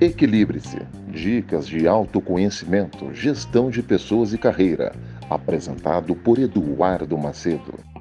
Equilibre-se. 0.00 0.80
Dicas 1.08 1.66
de 1.66 1.86
autoconhecimento, 1.86 3.14
gestão 3.14 3.70
de 3.70 3.82
pessoas 3.82 4.32
e 4.32 4.38
carreira. 4.38 4.92
Apresentado 5.30 6.16
por 6.16 6.38
Eduardo 6.38 7.16
Macedo. 7.16 7.91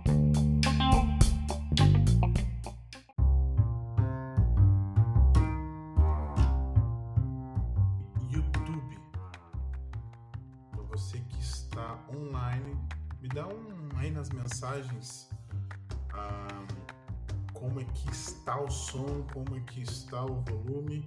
O 20.31 20.41
volume 20.41 21.05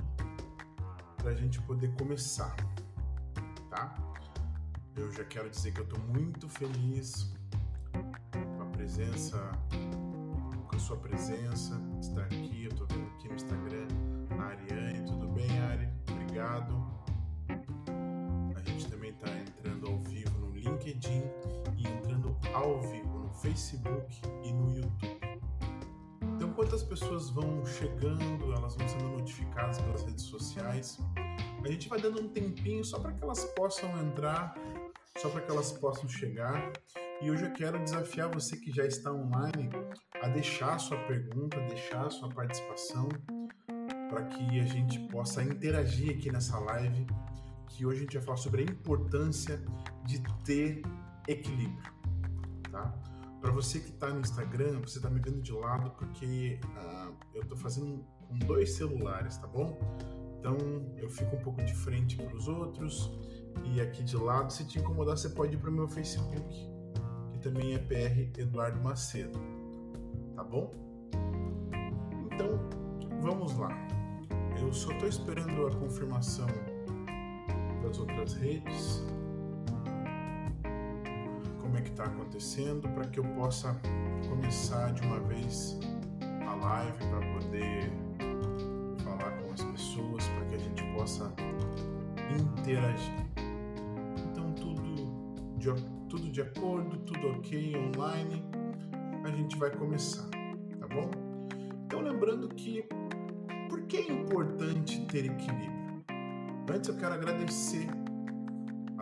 para 1.16 1.30
a 1.30 1.34
gente 1.34 1.60
poder 1.62 1.95
começar, 1.96 2.55
tá? 3.70 3.97
Eu 4.97 5.10
já 5.12 5.24
quero 5.24 5.48
dizer 5.50 5.73
que 5.73 5.80
eu 5.80 5.84
estou 5.84 5.98
muito 6.00 6.48
feliz 6.48 7.33
com 8.56 8.62
a 8.62 8.66
presença, 8.66 9.38
com 10.69 10.77
a 10.77 10.78
sua 10.78 10.97
presença, 10.97 11.80
estar 12.00 12.24
aqui. 12.24 12.64
Eu 12.64 12.70
estou 12.70 12.87
vendo 12.87 13.06
aqui 13.14 13.28
no 13.28 13.34
Instagram 13.34 13.88
a 14.38 14.42
Ariane. 14.45 15.06
Tudo 15.06 15.27
bem, 15.28 15.59
Ari? 15.61 15.88
Obrigado. 16.11 16.86
A 18.55 18.61
gente 18.70 18.88
também 18.88 19.11
está 19.11 19.30
entrando 19.36 19.86
ao 19.86 19.98
vivo 20.00 20.38
no 20.38 20.52
LinkedIn 20.52 21.22
e 21.77 21.88
entrando 21.88 22.36
ao 22.52 22.80
vivo 22.83 23.19
no 23.19 23.33
Facebook 23.33 24.20
e 24.45 24.52
no 24.52 24.77
YouTube. 24.77 25.13
Então, 26.54 26.66
quantas 26.66 26.84
pessoas 26.84 27.30
vão 27.30 27.66
chegando, 27.66 28.52
elas 28.52 28.76
vão 28.76 28.88
sendo 28.88 29.08
notificadas 29.08 29.80
pelas 29.80 30.05
redes 30.05 30.22
sociais. 30.22 31.00
A 31.64 31.69
gente 31.69 31.88
vai 31.88 32.00
dando 32.00 32.22
um 32.22 32.28
tempinho 32.28 32.84
só 32.84 33.00
para 33.00 33.11
que 33.11 33.24
elas 33.24 33.44
possam 33.56 33.91
entrar, 34.00 34.55
só 35.19 35.28
para 35.30 35.41
que 35.41 35.50
elas 35.50 35.72
possam 35.72 36.08
chegar. 36.08 36.72
E 37.20 37.28
hoje 37.28 37.44
eu 37.44 37.52
quero 37.52 37.83
desafiar 37.83 38.33
você 38.33 38.56
que 38.56 38.70
já 38.70 38.86
está 38.86 39.12
online 39.12 39.69
a 40.22 40.28
deixar 40.28 40.74
a 40.74 40.78
sua 40.78 40.96
pergunta, 40.98 41.58
deixar 41.62 42.06
a 42.06 42.11
sua 42.11 42.28
participação, 42.28 43.08
para 44.08 44.22
que 44.27 44.61
a 44.61 44.64
gente 44.64 45.00
possa 45.08 45.42
interagir 45.42 46.16
aqui 46.16 46.30
nessa 46.30 46.56
live, 46.61 47.05
que 47.66 47.84
hoje 47.84 47.98
a 47.98 48.02
gente 48.02 48.16
vai 48.16 48.24
falar 48.27 48.39
sobre 48.39 48.62
a 48.62 48.64
importância 48.64 49.61
de 50.05 50.22
ter 50.44 50.83
equilíbrio, 51.27 51.83
tá? 52.70 52.94
Para 53.45 53.53
você 53.53 53.78
que 53.78 53.91
está 53.91 54.09
no 54.09 54.20
Instagram, 54.20 54.81
você 54.81 54.97
está 54.97 55.11
me 55.11 55.20
vendo 55.20 55.42
de 55.42 55.53
lado 55.53 55.91
porque 55.98 56.59
uh, 56.64 57.12
eu 57.34 57.42
estou 57.42 57.59
fazendo 57.59 58.03
com 58.27 58.39
dois 58.39 58.73
celulares, 58.73 59.36
tá 59.36 59.47
bom? 59.47 59.78
Então 60.39 60.56
eu 60.97 61.11
fico 61.11 61.36
um 61.36 61.41
pouco 61.41 61.62
de 61.62 61.75
frente 61.75 62.17
para 62.17 62.34
os 62.34 62.48
outros 62.48 63.12
e 63.62 63.83
aqui 63.83 64.03
de 64.03 64.17
lado. 64.17 64.51
Se 64.51 64.67
te 64.67 64.78
incomodar, 64.78 65.19
você 65.19 65.28
pode 65.28 65.56
ir 65.56 65.59
para 65.59 65.69
o 65.69 65.73
meu 65.75 65.86
Facebook, 65.86 66.42
que 67.33 67.39
também 67.41 67.75
é 67.75 67.78
PR 67.81 68.41
Eduardo 68.41 68.83
Macedo, 68.83 69.39
tá 70.34 70.42
bom? 70.42 70.73
Então 72.33 72.48
vamos 73.20 73.55
lá. 73.58 73.77
Eu 74.58 74.73
só 74.73 74.91
estou 74.91 75.06
esperando 75.06 75.67
a 75.67 75.70
confirmação 75.70 76.48
das 77.83 77.98
outras 77.98 78.33
redes 78.33 79.05
que 81.84 81.90
está 81.90 82.04
acontecendo 82.04 82.88
para 82.88 83.06
que 83.06 83.20
eu 83.20 83.24
possa 83.34 83.78
começar 84.28 84.92
de 84.92 85.02
uma 85.02 85.20
vez 85.20 85.78
a 86.48 86.54
live 86.54 86.98
para 86.98 87.20
poder 87.34 87.92
falar 89.04 89.30
com 89.38 89.52
as 89.52 89.62
pessoas, 89.62 90.27
para 90.28 90.44
que 90.46 90.55
a 90.55 90.58
gente 90.58 90.82
possa 90.94 91.32
interagir. 92.58 93.14
Então 94.30 94.50
tudo 94.52 94.83
de, 95.58 95.70
tudo 96.08 96.30
de 96.30 96.40
acordo, 96.40 96.96
tudo 96.98 97.28
ok 97.28 97.77
online, 97.77 98.42
a 99.23 99.30
gente 99.30 99.56
vai 99.56 99.70
começar, 99.70 100.28
tá 100.80 100.89
bom? 100.89 101.11
Então 101.86 102.00
lembrando 102.00 102.48
que 102.48 102.84
por 103.68 103.83
que 103.83 103.98
é 103.98 104.12
importante 104.12 105.05
ter 105.06 105.27
equilíbrio? 105.27 106.02
Antes 106.68 106.89
eu 106.89 106.96
quero 106.96 107.14
agradecer 107.14 107.86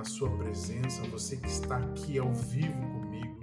a 0.02 0.04
sua 0.04 0.28
presença, 0.36 1.00
você 1.04 1.36
que 1.36 1.46
está 1.46 1.76
aqui 1.76 2.18
ao 2.18 2.32
vivo 2.34 2.72
comigo. 2.72 3.38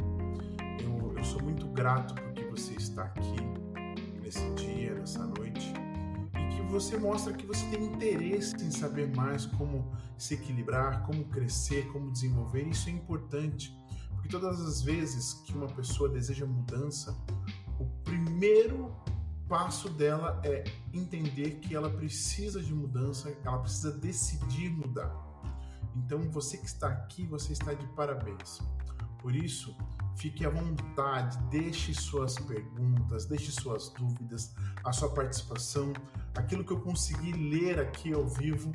Eu, 0.83 1.17
eu 1.17 1.23
sou 1.23 1.41
muito 1.41 1.65
grato 1.67 2.13
porque 2.13 2.43
você 2.47 2.73
está 2.73 3.03
aqui 3.03 3.37
nesse 4.21 4.45
dia, 4.55 4.93
nessa 4.93 5.25
noite, 5.25 5.71
e 6.35 6.55
que 6.55 6.61
você 6.63 6.97
mostra 6.97 7.31
que 7.31 7.45
você 7.45 7.65
tem 7.67 7.85
interesse 7.85 8.55
em 8.57 8.71
saber 8.71 9.07
mais 9.15 9.45
como 9.45 9.89
se 10.17 10.33
equilibrar, 10.33 11.03
como 11.03 11.23
crescer, 11.29 11.87
como 11.93 12.11
desenvolver. 12.11 12.63
Isso 12.63 12.89
é 12.89 12.91
importante, 12.91 13.73
porque 14.11 14.27
todas 14.27 14.59
as 14.59 14.81
vezes 14.81 15.35
que 15.45 15.53
uma 15.53 15.67
pessoa 15.67 16.09
deseja 16.09 16.45
mudança, 16.45 17.17
o 17.79 17.85
primeiro 18.03 18.93
passo 19.47 19.87
dela 19.87 20.41
é 20.43 20.65
entender 20.93 21.51
que 21.61 21.73
ela 21.73 21.89
precisa 21.89 22.61
de 22.61 22.73
mudança, 22.73 23.33
ela 23.45 23.59
precisa 23.59 23.91
decidir 23.91 24.69
mudar. 24.69 25.28
Então, 26.05 26.21
você 26.29 26.57
que 26.57 26.65
está 26.65 26.87
aqui, 26.87 27.25
você 27.25 27.53
está 27.53 27.73
de 27.73 27.85
parabéns. 27.87 28.59
Por 29.21 29.35
isso, 29.35 29.75
fique 30.15 30.45
à 30.45 30.49
vontade, 30.49 31.37
deixe 31.49 31.93
suas 31.93 32.35
perguntas, 32.35 33.25
deixe 33.25 33.51
suas 33.51 33.89
dúvidas, 33.89 34.55
a 34.83 34.91
sua 34.93 35.09
participação, 35.09 35.91
aquilo 36.35 36.63
que 36.63 36.71
eu 36.71 36.79
consegui 36.79 37.33
ler 37.33 37.79
aqui 37.79 38.13
ao 38.13 38.27
vivo. 38.27 38.71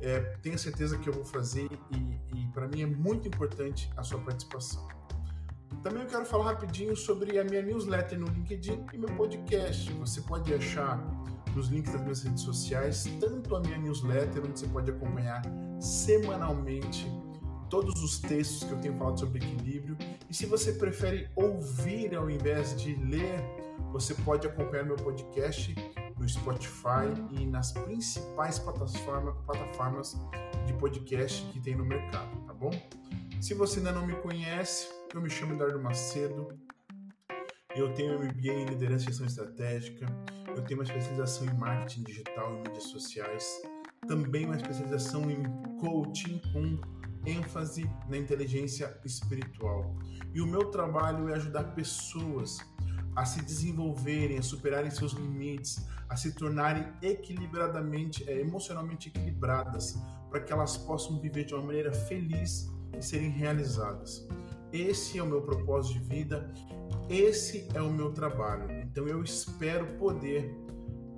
É, 0.00 0.20
tenho 0.42 0.58
certeza 0.58 0.98
que 0.98 1.08
eu 1.08 1.12
vou 1.12 1.24
fazer 1.24 1.68
e, 1.90 2.38
e 2.38 2.46
para 2.52 2.68
mim 2.68 2.82
é 2.82 2.86
muito 2.86 3.28
importante 3.28 3.90
a 3.96 4.02
sua 4.02 4.18
participação. 4.20 4.86
Também 5.82 6.02
eu 6.02 6.08
quero 6.08 6.26
falar 6.26 6.44
rapidinho 6.44 6.94
sobre 6.94 7.38
a 7.38 7.44
minha 7.44 7.62
newsletter 7.62 8.18
no 8.18 8.26
LinkedIn 8.26 8.86
e 8.92 8.98
meu 8.98 9.08
podcast. 9.16 9.90
Você 9.94 10.20
pode 10.20 10.52
achar 10.52 10.98
nos 11.54 11.68
links 11.68 11.92
das 11.92 12.02
minhas 12.02 12.22
redes 12.22 12.42
sociais, 12.42 13.04
tanto 13.18 13.56
a 13.56 13.60
minha 13.60 13.78
newsletter, 13.78 14.42
onde 14.44 14.60
você 14.60 14.66
pode 14.68 14.90
acompanhar 14.90 15.42
semanalmente 15.80 17.10
todos 17.68 18.02
os 18.02 18.18
textos 18.18 18.64
que 18.64 18.72
eu 18.72 18.78
tenho 18.78 18.96
falado 18.96 19.18
sobre 19.18 19.38
equilíbrio. 19.38 19.96
E 20.28 20.34
se 20.34 20.44
você 20.44 20.72
prefere 20.72 21.30
ouvir 21.36 22.14
ao 22.14 22.28
invés 22.28 22.80
de 22.80 22.94
ler, 22.96 23.40
você 23.92 24.14
pode 24.14 24.46
acompanhar 24.46 24.84
meu 24.84 24.96
podcast 24.96 25.74
no 26.18 26.28
Spotify 26.28 27.08
e 27.30 27.46
nas 27.46 27.72
principais 27.72 28.58
plataforma, 28.58 29.32
plataformas 29.46 30.20
de 30.66 30.72
podcast 30.74 31.42
que 31.52 31.60
tem 31.60 31.74
no 31.74 31.84
mercado, 31.84 32.36
tá 32.46 32.52
bom? 32.52 32.70
Se 33.40 33.54
você 33.54 33.78
ainda 33.78 33.92
não 33.92 34.06
me 34.06 34.14
conhece, 34.16 34.88
eu 35.14 35.20
me 35.20 35.30
chamo 35.30 35.54
Eduardo 35.54 35.80
Macedo, 35.80 36.48
eu 37.74 37.92
tenho 37.94 38.18
MBA 38.18 38.52
em 38.52 38.66
Liderança 38.66 39.04
e 39.04 39.06
Gestão 39.08 39.26
Estratégica, 39.26 40.06
eu 40.48 40.62
tenho 40.62 40.80
uma 40.80 40.84
especialização 40.84 41.46
em 41.46 41.54
Marketing 41.54 42.02
Digital 42.02 42.54
e 42.54 42.58
Mídias 42.58 42.84
Sociais, 42.84 43.62
também 44.10 44.44
uma 44.44 44.56
especialização 44.56 45.30
em 45.30 45.44
Coaching 45.78 46.42
com 46.52 46.76
ênfase 47.24 47.88
na 48.08 48.18
inteligência 48.18 48.98
espiritual. 49.04 49.94
E 50.34 50.40
o 50.40 50.46
meu 50.48 50.64
trabalho 50.64 51.28
é 51.28 51.34
ajudar 51.34 51.62
pessoas 51.76 52.58
a 53.14 53.24
se 53.24 53.40
desenvolverem, 53.40 54.36
a 54.36 54.42
superarem 54.42 54.90
seus 54.90 55.12
limites, 55.12 55.86
a 56.08 56.16
se 56.16 56.32
tornarem 56.32 56.88
equilibradamente, 57.00 58.28
é, 58.28 58.40
emocionalmente 58.40 59.10
equilibradas, 59.10 59.96
para 60.28 60.40
que 60.40 60.52
elas 60.52 60.76
possam 60.76 61.20
viver 61.20 61.44
de 61.44 61.54
uma 61.54 61.62
maneira 61.62 61.92
feliz 61.92 62.68
e 62.98 63.00
serem 63.00 63.30
realizadas. 63.30 64.26
Esse 64.72 65.18
é 65.18 65.22
o 65.22 65.26
meu 65.26 65.42
propósito 65.42 66.00
de 66.00 66.08
vida, 66.08 66.52
esse 67.08 67.68
é 67.74 67.80
o 67.80 67.92
meu 67.92 68.10
trabalho. 68.10 68.72
Então 68.82 69.06
eu 69.06 69.22
espero 69.22 69.86
poder 69.98 70.52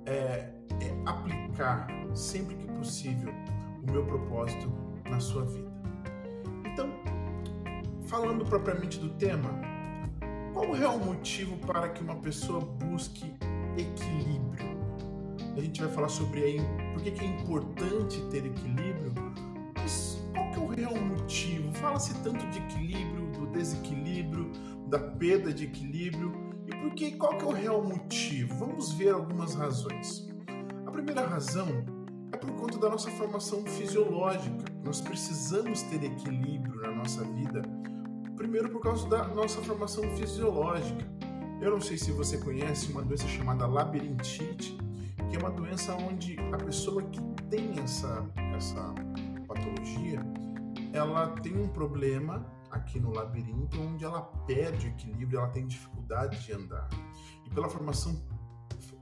é, 0.05 0.53
é, 0.79 1.03
aplicar 1.07 2.02
sempre 2.13 2.55
que 2.55 2.67
possível 2.67 3.33
o 3.87 3.91
meu 3.91 4.05
propósito 4.05 4.71
na 5.09 5.19
sua 5.19 5.45
vida. 5.45 5.71
Então, 6.65 6.89
falando 8.07 8.45
propriamente 8.45 8.99
do 8.99 9.09
tema, 9.11 9.49
qual 10.53 10.69
o 10.69 10.73
real 10.73 10.97
motivo 10.99 11.57
para 11.57 11.89
que 11.89 12.03
uma 12.03 12.15
pessoa 12.15 12.59
busque 12.59 13.33
equilíbrio? 13.77 14.73
A 15.55 15.61
gente 15.61 15.81
vai 15.81 15.91
falar 15.91 16.09
sobre 16.09 16.43
aí 16.43 16.57
por 16.93 17.01
que 17.01 17.23
é 17.23 17.27
importante 17.27 18.21
ter 18.29 18.45
equilíbrio, 18.45 19.13
mas 19.75 20.23
qual 20.33 20.51
que 20.51 20.57
é 20.57 20.61
o 20.61 20.67
real 20.67 20.95
motivo? 20.95 21.71
Fala-se 21.73 22.13
tanto 22.21 22.45
de 22.47 22.59
equilíbrio, 22.59 23.27
do 23.31 23.47
desequilíbrio, 23.47 24.51
da 24.87 24.99
perda 24.99 25.53
de 25.53 25.65
equilíbrio. 25.65 26.31
E 26.67 26.75
por 26.75 26.93
que, 26.93 27.11
qual 27.11 27.37
que 27.37 27.43
é 27.43 27.47
o 27.47 27.51
real 27.51 27.83
motivo? 27.83 28.55
Vamos 28.57 28.93
ver 28.93 29.09
algumas 29.09 29.53
razões. 29.55 30.27
A 30.85 30.91
primeira 30.91 31.25
razão 31.25 31.83
é 32.33 32.37
por 32.37 32.51
conta 32.53 32.79
da 32.79 32.89
nossa 32.89 33.11
formação 33.11 33.63
fisiológica. 33.63 34.65
Nós 34.83 34.99
precisamos 34.99 35.83
ter 35.83 36.03
equilíbrio 36.03 36.81
na 36.81 36.91
nossa 36.91 37.23
vida. 37.23 37.61
Primeiro 38.35 38.69
por 38.69 38.81
causa 38.81 39.07
da 39.07 39.27
nossa 39.27 39.61
formação 39.61 40.03
fisiológica. 40.17 41.05
Eu 41.61 41.69
não 41.69 41.79
sei 41.79 41.95
se 41.95 42.11
você 42.11 42.39
conhece 42.39 42.91
uma 42.91 43.03
doença 43.03 43.27
chamada 43.27 43.67
labirintite, 43.67 44.75
que 45.29 45.35
é 45.35 45.39
uma 45.39 45.51
doença 45.51 45.95
onde 45.95 46.35
a 46.51 46.57
pessoa 46.57 47.03
que 47.03 47.21
tem 47.51 47.79
essa, 47.79 48.27
essa 48.55 48.81
patologia, 49.47 50.19
ela 50.91 51.27
tem 51.41 51.55
um 51.55 51.67
problema 51.67 52.45
aqui 52.71 52.99
no 52.99 53.11
labirinto 53.11 53.79
onde 53.79 54.03
ela 54.03 54.23
perde 54.47 54.87
equilíbrio, 54.87 55.37
ela 55.37 55.49
tem 55.49 55.67
dificuldade 55.67 56.43
de 56.43 56.51
andar. 56.51 56.89
E 57.45 57.49
pela 57.51 57.69
formação 57.69 58.19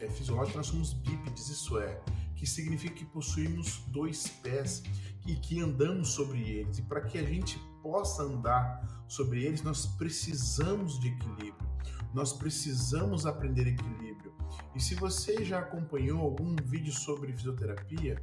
é, 0.01 0.09
fisiológica 0.09 0.57
nós 0.57 0.67
somos 0.67 0.93
bípedes, 0.93 1.47
isso 1.47 1.79
é, 1.79 2.01
que 2.41 2.47
significa 2.47 2.95
que 2.95 3.05
possuímos 3.05 3.83
dois 3.89 4.27
pés 4.27 4.81
e 5.27 5.35
que 5.35 5.61
andamos 5.61 6.13
sobre 6.13 6.41
eles. 6.41 6.79
E 6.79 6.81
para 6.81 7.01
que 7.01 7.19
a 7.19 7.23
gente 7.23 7.59
possa 7.83 8.23
andar 8.23 9.05
sobre 9.07 9.43
eles, 9.43 9.61
nós 9.61 9.85
precisamos 9.85 10.99
de 10.99 11.09
equilíbrio. 11.09 11.69
Nós 12.15 12.33
precisamos 12.33 13.27
aprender 13.27 13.67
equilíbrio. 13.67 14.33
E 14.73 14.81
se 14.81 14.95
você 14.95 15.45
já 15.45 15.59
acompanhou 15.59 16.19
algum 16.19 16.55
vídeo 16.55 16.91
sobre 16.91 17.31
fisioterapia, 17.31 18.19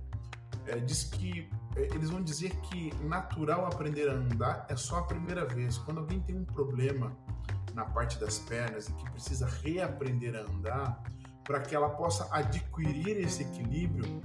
é, 0.66 0.80
diz 0.80 1.04
que 1.04 1.48
é, 1.76 1.82
eles 1.94 2.10
vão 2.10 2.20
dizer 2.20 2.50
que 2.62 2.92
natural 3.04 3.66
aprender 3.66 4.10
a 4.10 4.14
andar 4.14 4.66
é 4.68 4.74
só 4.74 4.98
a 4.98 5.02
primeira 5.04 5.46
vez. 5.46 5.78
Quando 5.78 5.98
alguém 5.98 6.18
tem 6.18 6.36
um 6.36 6.44
problema 6.44 7.16
na 7.72 7.84
parte 7.84 8.18
das 8.18 8.40
pernas 8.40 8.88
e 8.88 8.92
que 8.94 9.10
precisa 9.12 9.46
reaprender 9.46 10.34
a 10.34 10.40
andar, 10.40 11.04
para 11.48 11.60
que 11.60 11.74
ela 11.74 11.88
possa 11.88 12.28
adquirir 12.30 13.16
esse 13.16 13.42
equilíbrio, 13.42 14.20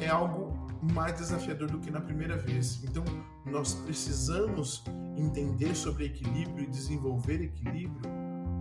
é 0.00 0.08
algo 0.08 0.52
mais 0.82 1.14
desafiador 1.14 1.70
do 1.70 1.78
que 1.78 1.88
na 1.88 2.00
primeira 2.00 2.36
vez. 2.36 2.82
Então, 2.82 3.04
nós 3.46 3.74
precisamos 3.74 4.82
entender 5.16 5.76
sobre 5.76 6.06
equilíbrio 6.06 6.64
e 6.64 6.66
desenvolver 6.66 7.40
equilíbrio 7.40 8.10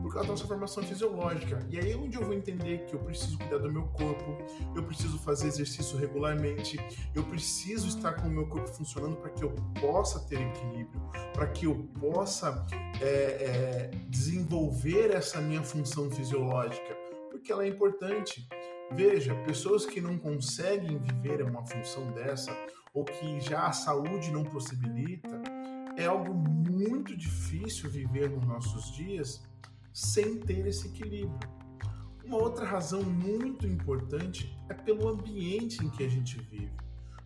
por 0.03 0.13
causa 0.13 0.27
da 0.27 0.33
nossa 0.33 0.45
formação 0.45 0.83
fisiológica. 0.83 1.65
E 1.71 1.79
aí 1.79 1.93
é 1.93 1.97
onde 1.97 2.15
eu 2.15 2.23
vou 2.23 2.35
entender 2.35 2.85
que 2.85 2.93
eu 2.93 2.99
preciso 2.99 3.35
cuidar 3.37 3.57
do 3.57 3.71
meu 3.71 3.87
corpo, 3.87 4.37
eu 4.75 4.83
preciso 4.83 5.17
fazer 5.17 5.47
exercício 5.47 5.97
regularmente, 5.97 6.77
eu 7.15 7.23
preciso 7.23 7.87
estar 7.87 8.13
com 8.13 8.27
o 8.27 8.31
meu 8.31 8.45
corpo 8.45 8.67
funcionando 8.67 9.15
para 9.15 9.31
que 9.31 9.43
eu 9.43 9.49
possa 9.81 10.19
ter 10.27 10.39
equilíbrio, 10.39 11.01
para 11.33 11.47
que 11.47 11.65
eu 11.65 11.87
possa 11.99 12.63
é, 13.01 13.05
é, 13.05 13.91
desenvolver 14.07 15.09
essa 15.09 15.41
minha 15.41 15.63
função 15.63 16.11
fisiológica, 16.11 17.02
porque 17.43 17.51
ela 17.51 17.65
é 17.65 17.67
importante. 17.67 18.47
Veja, 18.89 19.35
pessoas 19.43 19.85
que 19.85 19.99
não 19.99 20.17
conseguem 20.17 20.97
viver 20.97 21.43
uma 21.43 21.65
função 21.65 22.09
dessa, 22.13 22.55
ou 22.93 23.03
que 23.03 23.41
já 23.41 23.65
a 23.65 23.73
saúde 23.73 24.31
não 24.31 24.45
possibilita, 24.45 25.41
é 25.97 26.05
algo 26.05 26.33
muito 26.33 27.17
difícil 27.17 27.89
viver 27.89 28.29
nos 28.29 28.45
nossos 28.45 28.95
dias 28.95 29.43
sem 29.91 30.39
ter 30.39 30.65
esse 30.65 30.87
equilíbrio. 30.87 31.37
Uma 32.23 32.37
outra 32.37 32.65
razão 32.65 33.03
muito 33.03 33.67
importante 33.67 34.57
é 34.69 34.73
pelo 34.73 35.09
ambiente 35.09 35.83
em 35.85 35.89
que 35.89 36.05
a 36.05 36.09
gente 36.09 36.39
vive 36.49 36.71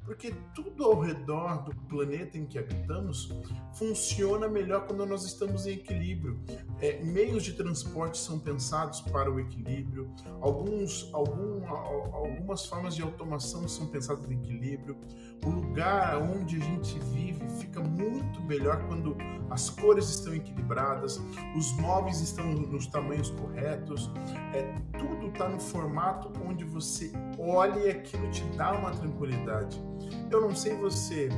porque 0.08 0.34
tudo 0.56 0.86
ao 0.86 1.02
redor 1.02 1.64
do 1.64 1.76
planeta 1.90 2.38
em 2.38 2.46
que 2.46 2.58
habitamos 2.58 3.30
funciona 3.74 4.48
melhor 4.48 4.88
quando 4.88 5.06
nós 5.06 5.26
estamos 5.26 5.68
em 5.68 5.74
equilíbrio. 5.74 6.40
É, 6.80 7.04
meios 7.04 7.44
de 7.44 7.52
transporte 7.52 8.18
são 8.18 8.40
pensados 8.40 9.02
para 9.02 9.30
o 9.30 9.38
equilíbrio, 9.38 10.10
alguns, 10.40 11.14
algum, 11.14 11.68
algumas 11.68 12.66
formas 12.66 12.96
de 12.96 13.02
automação 13.02 13.68
são 13.68 13.86
pensadas 13.88 14.24
em 14.32 14.36
equilíbrio. 14.36 14.98
O 15.46 15.50
lugar 15.50 16.18
onde 16.22 16.56
a 16.56 16.60
gente 16.60 16.98
vive 17.00 17.46
fica 17.60 17.82
muito 17.82 18.42
melhor 18.44 18.88
quando 18.88 19.18
as 19.50 19.70
cores 19.70 20.10
estão 20.10 20.34
equilibradas, 20.34 21.22
os 21.56 21.72
móveis 21.78 22.22
estão 22.22 22.46
nos 22.46 22.88
tamanhos 22.88 23.30
corretos, 23.32 24.10
é, 24.54 24.74
tudo 24.98 25.28
está 25.28 25.48
no 25.50 25.60
formato 25.60 26.32
onde 26.46 26.64
você 26.64 27.12
olha 27.38 27.80
e 27.80 27.90
aquilo 27.92 28.30
te 28.32 28.44
dá 28.56 28.72
uma 28.72 28.92
tranquilidade. 28.92 29.82
Eu 30.30 30.42
não 30.42 30.56
sei 30.56 30.76
você, 30.76 31.30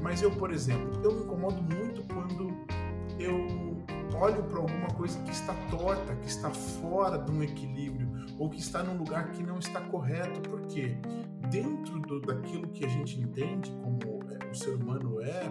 mas 0.00 0.22
eu, 0.22 0.30
por 0.30 0.52
exemplo, 0.52 1.00
eu 1.02 1.12
me 1.12 1.22
incomodo 1.22 1.62
muito 1.62 2.02
quando 2.12 2.56
eu 3.18 3.68
olho 4.16 4.42
para 4.44 4.60
alguma 4.60 4.88
coisa 4.88 5.18
que 5.22 5.30
está 5.30 5.54
torta, 5.70 6.14
que 6.16 6.28
está 6.28 6.50
fora 6.50 7.18
de 7.18 7.30
um 7.30 7.42
equilíbrio 7.42 8.08
ou 8.38 8.48
que 8.48 8.58
está 8.58 8.82
num 8.82 8.96
lugar 8.96 9.30
que 9.32 9.42
não 9.42 9.58
está 9.58 9.80
correto, 9.80 10.40
porque 10.48 10.96
dentro 11.50 12.00
do, 12.00 12.20
daquilo 12.20 12.68
que 12.68 12.84
a 12.84 12.88
gente 12.88 13.20
entende 13.20 13.70
como 13.82 13.98
é, 14.30 14.50
o 14.50 14.54
ser 14.54 14.74
humano 14.74 15.20
é, 15.20 15.50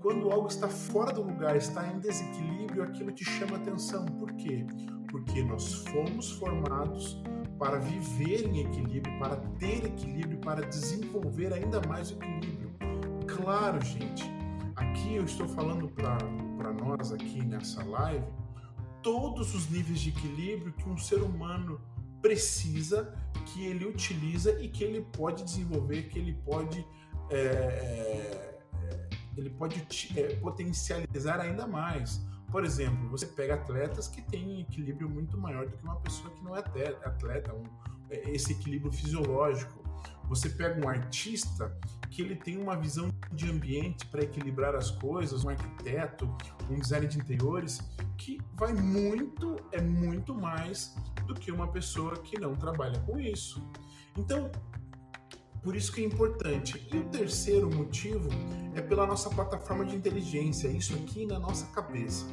quando 0.00 0.30
algo 0.30 0.48
está 0.48 0.68
fora 0.68 1.12
do 1.12 1.22
lugar, 1.22 1.56
está 1.56 1.86
em 1.88 1.98
desequilíbrio, 1.98 2.82
aquilo 2.82 3.10
te 3.12 3.24
chama 3.24 3.56
atenção. 3.56 4.06
Por 4.06 4.32
quê? 4.34 4.64
Porque 5.10 5.42
nós 5.42 5.74
fomos 5.74 6.30
formados 6.32 7.20
para 7.58 7.78
viver 7.78 8.46
em 8.46 8.60
equilíbrio, 8.60 9.18
para 9.18 9.36
ter 9.58 9.84
equilíbrio, 9.84 10.38
para 10.38 10.66
desenvolver 10.66 11.52
ainda 11.52 11.80
mais 11.86 12.10
equilíbrio. 12.10 12.72
Claro, 13.26 13.84
gente, 13.84 14.24
aqui 14.76 15.16
eu 15.16 15.24
estou 15.24 15.48
falando 15.48 15.88
para 15.88 16.72
nós 16.72 17.12
aqui 17.12 17.44
nessa 17.44 17.82
live 17.84 18.24
todos 19.02 19.54
os 19.54 19.70
níveis 19.70 20.00
de 20.00 20.10
equilíbrio 20.10 20.72
que 20.72 20.88
um 20.88 20.96
ser 20.96 21.22
humano 21.22 21.80
precisa, 22.20 23.14
que 23.46 23.64
ele 23.64 23.86
utiliza 23.86 24.60
e 24.60 24.68
que 24.68 24.84
ele 24.84 25.02
pode 25.16 25.44
desenvolver, 25.44 26.08
que 26.08 26.18
ele 26.18 26.34
pode 26.44 26.86
é, 27.30 27.36
é, 27.36 28.58
é 28.82 29.08
ele 29.36 29.50
pode 29.50 29.86
é, 30.16 30.34
potencializar 30.36 31.40
ainda 31.40 31.66
mais. 31.66 32.20
Por 32.50 32.64
exemplo, 32.64 33.08
você 33.10 33.26
pega 33.26 33.54
atletas 33.54 34.08
que 34.08 34.22
têm 34.22 34.60
equilíbrio 34.60 35.08
muito 35.08 35.36
maior 35.36 35.66
do 35.66 35.76
que 35.76 35.84
uma 35.84 35.96
pessoa 35.96 36.30
que 36.30 36.42
não 36.42 36.56
é 36.56 36.60
atleta, 36.60 37.52
um, 37.54 37.64
é, 38.10 38.30
esse 38.30 38.52
equilíbrio 38.52 38.90
fisiológico. 38.90 39.86
Você 40.24 40.48
pega 40.50 40.84
um 40.84 40.88
artista 40.88 41.74
que 42.10 42.22
ele 42.22 42.36
tem 42.36 42.58
uma 42.58 42.76
visão 42.76 43.10
de 43.32 43.50
ambiente 43.50 44.06
para 44.06 44.22
equilibrar 44.22 44.74
as 44.74 44.90
coisas, 44.90 45.44
um 45.44 45.50
arquiteto, 45.50 46.26
um 46.70 46.78
designer 46.78 47.08
de 47.08 47.18
interiores, 47.18 47.80
que 48.16 48.38
vai 48.54 48.72
muito, 48.72 49.56
é 49.72 49.80
muito 49.80 50.34
mais 50.34 50.94
do 51.26 51.34
que 51.34 51.50
uma 51.50 51.68
pessoa 51.68 52.16
que 52.18 52.38
não 52.38 52.54
trabalha 52.54 52.98
com 53.00 53.18
isso. 53.18 53.62
Então, 54.16 54.50
por 55.68 55.76
isso 55.76 55.92
que 55.92 56.00
é 56.00 56.04
importante. 56.06 56.82
E 56.90 56.96
o 56.96 57.04
terceiro 57.10 57.68
motivo 57.70 58.30
é 58.74 58.80
pela 58.80 59.06
nossa 59.06 59.28
plataforma 59.28 59.84
de 59.84 59.94
inteligência, 59.94 60.66
isso 60.66 60.94
aqui 60.94 61.26
na 61.26 61.38
nossa 61.38 61.66
cabeça. 61.66 62.24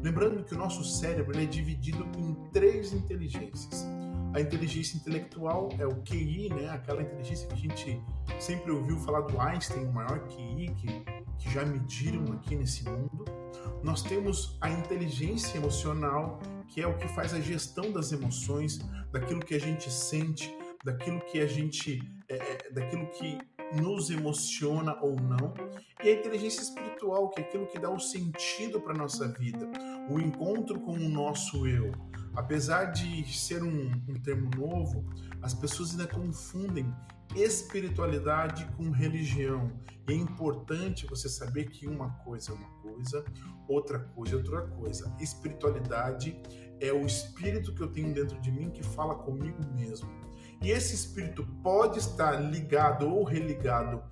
Lembrando 0.00 0.44
que 0.44 0.54
o 0.54 0.56
nosso 0.56 0.84
cérebro 0.84 1.36
é 1.36 1.44
dividido 1.44 2.06
em 2.16 2.34
três 2.52 2.92
inteligências. 2.92 3.84
A 4.32 4.40
inteligência 4.40 4.96
intelectual 4.96 5.70
é 5.76 5.84
o 5.84 5.96
QI, 6.02 6.50
né? 6.50 6.68
aquela 6.68 7.02
inteligência 7.02 7.48
que 7.48 7.54
a 7.54 7.56
gente 7.56 8.00
sempre 8.38 8.70
ouviu 8.70 8.96
falar 9.00 9.22
do 9.22 9.40
Einstein, 9.40 9.86
o 9.86 9.92
maior 9.92 10.20
QI 10.28 10.72
que, 10.76 11.04
que 11.36 11.50
já 11.52 11.64
mediram 11.64 12.32
aqui 12.34 12.54
nesse 12.54 12.88
mundo. 12.88 13.24
Nós 13.82 14.02
temos 14.02 14.56
a 14.60 14.70
inteligência 14.70 15.58
emocional, 15.58 16.38
que 16.68 16.80
é 16.80 16.86
o 16.86 16.96
que 16.96 17.08
faz 17.08 17.34
a 17.34 17.40
gestão 17.40 17.90
das 17.90 18.12
emoções, 18.12 18.78
daquilo 19.10 19.40
que 19.40 19.56
a 19.56 19.60
gente 19.60 19.90
sente, 19.90 20.56
daquilo 20.84 21.20
que 21.20 21.40
a 21.40 21.46
gente, 21.46 22.02
é, 22.28 22.36
é, 22.36 22.70
daquilo 22.70 23.06
que 23.06 23.38
nos 23.80 24.10
emociona 24.10 24.96
ou 25.00 25.16
não, 25.16 25.54
e 26.02 26.08
a 26.08 26.12
inteligência 26.12 26.60
espiritual, 26.60 27.30
que 27.30 27.40
é 27.40 27.44
aquilo 27.44 27.66
que 27.66 27.78
dá 27.78 27.90
o 27.90 27.98
sentido 27.98 28.80
para 28.80 28.92
nossa 28.92 29.26
vida, 29.28 29.66
o 30.10 30.20
encontro 30.20 30.78
com 30.80 30.92
o 30.92 31.08
nosso 31.08 31.66
eu. 31.66 31.90
Apesar 32.36 32.86
de 32.86 33.24
ser 33.32 33.62
um, 33.62 33.90
um 34.08 34.14
termo 34.22 34.50
novo, 34.56 35.08
as 35.40 35.54
pessoas 35.54 35.92
ainda 35.92 36.06
confundem 36.06 36.92
espiritualidade 37.34 38.66
com 38.76 38.90
religião. 38.90 39.72
E 40.08 40.12
é 40.12 40.16
importante 40.16 41.06
você 41.06 41.28
saber 41.28 41.70
que 41.70 41.86
uma 41.86 42.10
coisa 42.24 42.52
é 42.52 42.54
uma 42.54 42.68
coisa, 42.82 43.24
outra 43.66 43.98
coisa 43.98 44.34
é 44.34 44.36
outra 44.36 44.62
coisa. 44.62 45.16
Espiritualidade 45.18 46.36
é 46.80 46.92
o 46.92 47.06
espírito 47.06 47.74
que 47.74 47.80
eu 47.80 47.88
tenho 47.88 48.12
dentro 48.12 48.38
de 48.40 48.52
mim 48.52 48.70
que 48.70 48.82
fala 48.82 49.14
comigo 49.14 49.58
mesmo. 49.74 50.08
E 50.62 50.70
esse 50.70 50.94
espírito 50.94 51.46
pode 51.62 51.98
estar 51.98 52.32
ligado 52.32 53.08
ou 53.08 53.24
religado 53.24 54.02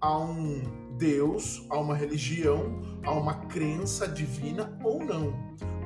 a 0.00 0.18
um 0.18 0.62
Deus, 0.98 1.64
a 1.70 1.78
uma 1.78 1.94
religião, 1.94 2.82
a 3.04 3.12
uma 3.12 3.34
crença 3.46 4.08
divina 4.08 4.76
ou 4.82 5.04
não. 5.04 5.32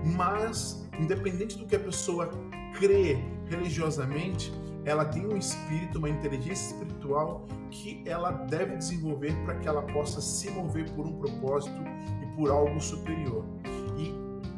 Mas, 0.04 0.86
independente 0.98 1.58
do 1.58 1.66
que 1.66 1.76
a 1.76 1.80
pessoa 1.80 2.30
crê 2.74 3.18
religiosamente, 3.48 4.52
ela 4.84 5.04
tem 5.04 5.26
um 5.26 5.36
espírito, 5.36 5.98
uma 5.98 6.10
inteligência 6.10 6.74
espiritual 6.74 7.46
que 7.70 8.02
ela 8.06 8.30
deve 8.30 8.76
desenvolver 8.76 9.34
para 9.44 9.54
que 9.56 9.66
ela 9.66 9.82
possa 9.82 10.20
se 10.20 10.50
mover 10.50 10.90
por 10.92 11.06
um 11.06 11.18
propósito 11.18 11.80
e 12.22 12.26
por 12.36 12.50
algo 12.50 12.80
superior. 12.80 13.44
E 13.98 14.12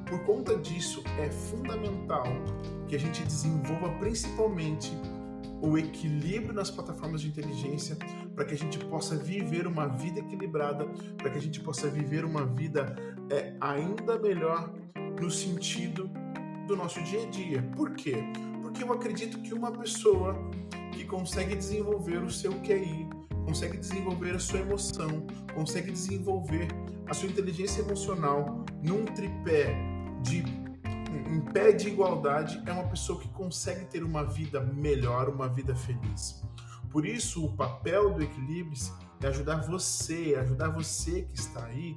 por 0.09 0.21
conta 0.25 0.57
disso, 0.57 1.03
é 1.19 1.31
fundamental 1.31 2.25
que 2.89 2.97
a 2.97 2.99
gente 2.99 3.23
desenvolva 3.25 3.89
principalmente 3.99 4.93
o 5.61 5.79
equilíbrio 5.79 6.53
nas 6.53 6.71
plataformas 6.71 7.21
de 7.21 7.29
inteligência 7.29 7.97
para 8.35 8.45
que 8.45 8.55
a 8.55 8.59
gente 8.59 8.79
possa 8.79 9.17
viver 9.17 9.67
uma 9.67 9.87
vida 9.87 10.21
equilibrada, 10.21 10.87
para 11.17 11.31
que 11.31 11.39
a 11.39 11.41
gente 11.41 11.61
possa 11.61 11.89
viver 11.89 12.25
uma 12.25 12.45
vida 12.45 12.95
é, 13.31 13.55
ainda 13.61 14.19
melhor 14.19 14.73
no 15.21 15.31
sentido 15.31 16.11
do 16.67 16.77
nosso 16.77 17.03
dia 17.03 17.23
a 17.23 17.27
dia. 17.31 17.63
Por 17.75 17.95
quê? 17.95 18.17
Porque 18.63 18.83
eu 18.83 18.93
acredito 18.93 19.41
que 19.41 19.55
uma 19.55 19.73
pessoa 19.73 20.37
que 20.93 21.05
consegue 21.05 21.55
desenvolver 21.55 22.19
o 22.23 22.31
seu 22.31 22.53
QI, 22.61 23.09
consegue 23.45 23.79
desenvolver 23.79 24.35
a 24.35 24.39
sua 24.39 24.61
emoção, 24.61 25.27
consegue 25.55 25.91
desenvolver 25.93 26.69
a 27.07 27.15
sua 27.15 27.29
inteligência 27.29 27.81
emocional 27.81 28.65
num 28.83 29.05
tripé 29.05 29.75
de 30.23 30.66
em 31.17 31.41
pé 31.41 31.73
de 31.73 31.89
igualdade 31.89 32.63
é 32.67 32.73
uma 32.73 32.89
pessoa 32.89 33.21
que 33.21 33.29
consegue 33.29 33.85
ter 33.87 34.03
uma 34.03 34.25
vida 34.25 34.61
melhor, 34.61 35.29
uma 35.29 35.49
vida 35.49 35.75
feliz. 35.75 36.43
Por 36.91 37.05
isso, 37.05 37.45
o 37.45 37.57
papel 37.57 38.15
do 38.15 38.23
equilíbrio 38.23 38.77
é 39.21 39.27
ajudar 39.27 39.63
você, 39.63 40.37
ajudar 40.39 40.69
você 40.69 41.23
que 41.23 41.39
está 41.39 41.65
aí 41.65 41.97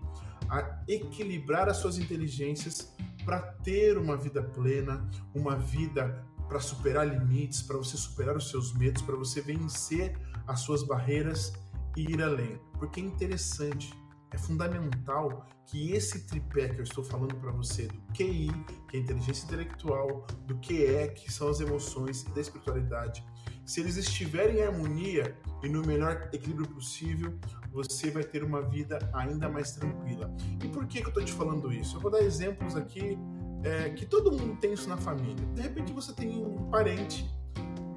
a 0.49 0.81
equilibrar 0.88 1.69
as 1.69 1.77
suas 1.77 1.97
inteligências 1.97 2.93
para 3.23 3.39
ter 3.39 3.97
uma 3.97 4.17
vida 4.17 4.41
plena, 4.41 5.07
uma 5.33 5.55
vida 5.55 6.25
para 6.47 6.59
superar 6.59 7.07
limites, 7.07 7.61
para 7.61 7.77
você 7.77 7.95
superar 7.95 8.35
os 8.35 8.49
seus 8.49 8.73
medos, 8.73 9.01
para 9.03 9.15
você 9.15 9.39
vencer 9.39 10.17
as 10.47 10.61
suas 10.61 10.81
barreiras 10.81 11.53
e 11.95 12.11
ir 12.11 12.21
além. 12.21 12.59
Porque 12.79 12.99
é 12.99 13.03
interessante, 13.03 13.93
é 14.31 14.38
fundamental 14.38 15.48
que 15.65 15.91
esse 15.91 16.25
tripé 16.27 16.69
que 16.69 16.79
eu 16.79 16.83
estou 16.83 17.03
falando 17.03 17.36
para 17.36 17.51
você, 17.51 17.88
do 17.88 18.01
QI, 18.13 18.50
que 18.88 18.98
é 18.98 19.00
a 19.00 19.03
inteligência 19.03 19.45
intelectual, 19.45 20.25
do 20.45 20.55
QE, 20.57 21.12
que 21.15 21.31
são 21.31 21.50
as 21.50 21.59
emoções 21.59 22.24
e 22.24 22.29
da 22.29 22.41
espiritualidade, 22.41 23.24
se 23.65 23.79
eles 23.79 23.98
estiverem 23.98 24.57
em 24.57 24.63
harmonia 24.63 25.38
e 25.62 25.69
no 25.69 25.86
melhor 25.86 26.29
equilíbrio 26.33 26.67
possível, 26.67 27.38
você 27.71 28.09
vai 28.09 28.24
ter 28.24 28.43
uma 28.43 28.63
vida 28.63 28.98
ainda 29.13 29.48
mais 29.48 29.74
tranquila. 29.74 30.33
E 30.63 30.67
por 30.67 30.88
que, 30.88 31.01
que 31.01 31.05
eu 31.05 31.09
estou 31.09 31.24
te 31.24 31.31
falando 31.31 31.71
isso? 31.71 31.98
Eu 31.98 32.01
vou 32.01 32.09
dar 32.09 32.21
exemplos 32.21 32.75
aqui 32.75 33.15
é, 33.63 33.91
que 33.91 34.05
todo 34.05 34.31
mundo 34.31 34.59
tem 34.59 34.74
isso 34.74 34.89
na 34.89 34.98
família. 34.98 35.45
De 35.53 35.62
repente 35.62 35.93
você 35.93 36.13
tem 36.13 36.43
um 36.43 36.69
parente 36.69 37.29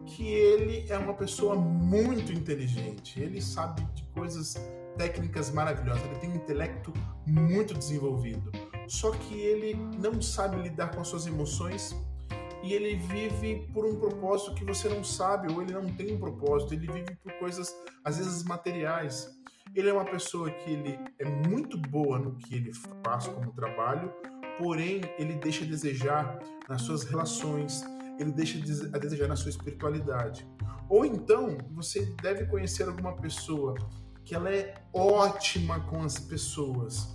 que 0.04 0.28
ele 0.28 0.84
é 0.90 0.98
uma 0.98 1.14
pessoa 1.14 1.54
muito 1.54 2.32
inteligente, 2.32 3.18
ele 3.18 3.40
sabe 3.40 3.82
de 3.94 4.04
coisas 4.12 4.56
técnicas 4.96 5.50
maravilhosas, 5.50 6.04
ele 6.04 6.16
tem 6.16 6.30
um 6.30 6.36
intelecto 6.36 6.92
muito 7.26 7.74
desenvolvido. 7.74 8.50
Só 8.88 9.10
que 9.10 9.34
ele 9.34 9.74
não 9.98 10.20
sabe 10.20 10.56
lidar 10.56 10.90
com 10.94 11.00
as 11.00 11.08
suas 11.08 11.26
emoções 11.26 11.94
e 12.62 12.72
ele 12.74 12.96
vive 12.96 13.68
por 13.72 13.84
um 13.84 13.96
propósito 13.96 14.54
que 14.54 14.64
você 14.64 14.88
não 14.88 15.02
sabe, 15.02 15.52
ou 15.52 15.60
ele 15.62 15.72
não 15.72 15.92
tem 15.94 16.14
um 16.14 16.18
propósito, 16.18 16.74
ele 16.74 16.86
vive 16.86 17.16
por 17.16 17.32
coisas, 17.34 17.74
às 18.04 18.18
vezes, 18.18 18.44
materiais. 18.44 19.30
Ele 19.74 19.88
é 19.88 19.92
uma 19.92 20.04
pessoa 20.04 20.50
que 20.50 20.70
ele 20.70 20.98
é 21.18 21.24
muito 21.48 21.76
boa 21.76 22.18
no 22.18 22.36
que 22.36 22.54
ele 22.54 22.72
faz 23.04 23.26
como 23.26 23.52
trabalho, 23.52 24.12
porém 24.58 25.00
ele 25.18 25.34
deixa 25.34 25.64
a 25.64 25.66
desejar 25.66 26.38
nas 26.68 26.82
suas 26.82 27.02
relações, 27.02 27.82
ele 28.18 28.30
deixa 28.30 28.58
a 28.92 28.98
desejar 28.98 29.26
na 29.26 29.34
sua 29.34 29.50
espiritualidade. 29.50 30.46
Ou 30.88 31.04
então, 31.04 31.56
você 31.70 32.14
deve 32.22 32.46
conhecer 32.46 32.86
alguma 32.86 33.16
pessoa 33.16 33.74
que 34.24 34.34
ela 34.34 34.50
é 34.50 34.74
ótima 34.92 35.80
com 35.80 36.02
as 36.02 36.18
pessoas. 36.18 37.12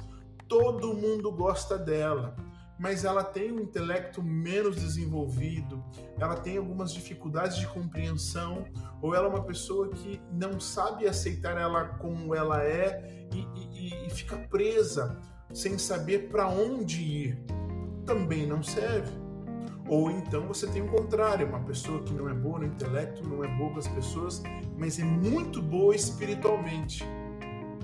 Todo 0.48 0.94
mundo 0.94 1.32
gosta 1.32 1.78
dela 1.78 2.36
mas 2.80 3.04
ela 3.04 3.24
tem 3.24 3.52
um 3.52 3.60
intelecto 3.60 4.22
menos 4.22 4.76
desenvolvido, 4.76 5.84
ela 6.20 6.36
tem 6.36 6.58
algumas 6.58 6.94
dificuldades 6.94 7.58
de 7.58 7.68
compreensão, 7.68 8.66
ou 9.02 9.16
ela 9.16 9.26
é 9.26 9.30
uma 9.30 9.44
pessoa 9.44 9.90
que 9.90 10.22
não 10.32 10.60
sabe 10.60 11.08
aceitar 11.08 11.58
ela 11.58 11.86
como 11.86 12.36
ela 12.36 12.64
é 12.64 13.28
e, 13.34 13.48
e, 13.56 14.08
e 14.08 14.10
fica 14.10 14.38
presa 14.38 15.20
sem 15.54 15.78
saber 15.78 16.30
para 16.30 16.48
onde 16.48 17.02
ir. 17.02 17.46
Também 18.06 18.46
não 18.46 18.62
serve. 18.62 19.12
Ou 19.90 20.12
então 20.12 20.48
você 20.48 20.68
tem 20.68 20.82
o 20.82 20.88
contrário, 20.88 21.48
uma 21.48 21.62
pessoa 21.62 22.04
que 22.04 22.14
não 22.14 22.28
é 22.28 22.34
boa 22.34 22.60
no 22.60 22.66
intelecto, 22.66 23.28
não 23.28 23.44
é 23.44 23.48
boa 23.48 23.72
com 23.72 23.80
as 23.80 23.88
pessoas, 23.88 24.44
mas 24.78 25.00
é 25.00 25.04
muito 25.04 25.62
boa 25.62 25.96
espiritualmente. 25.96 27.06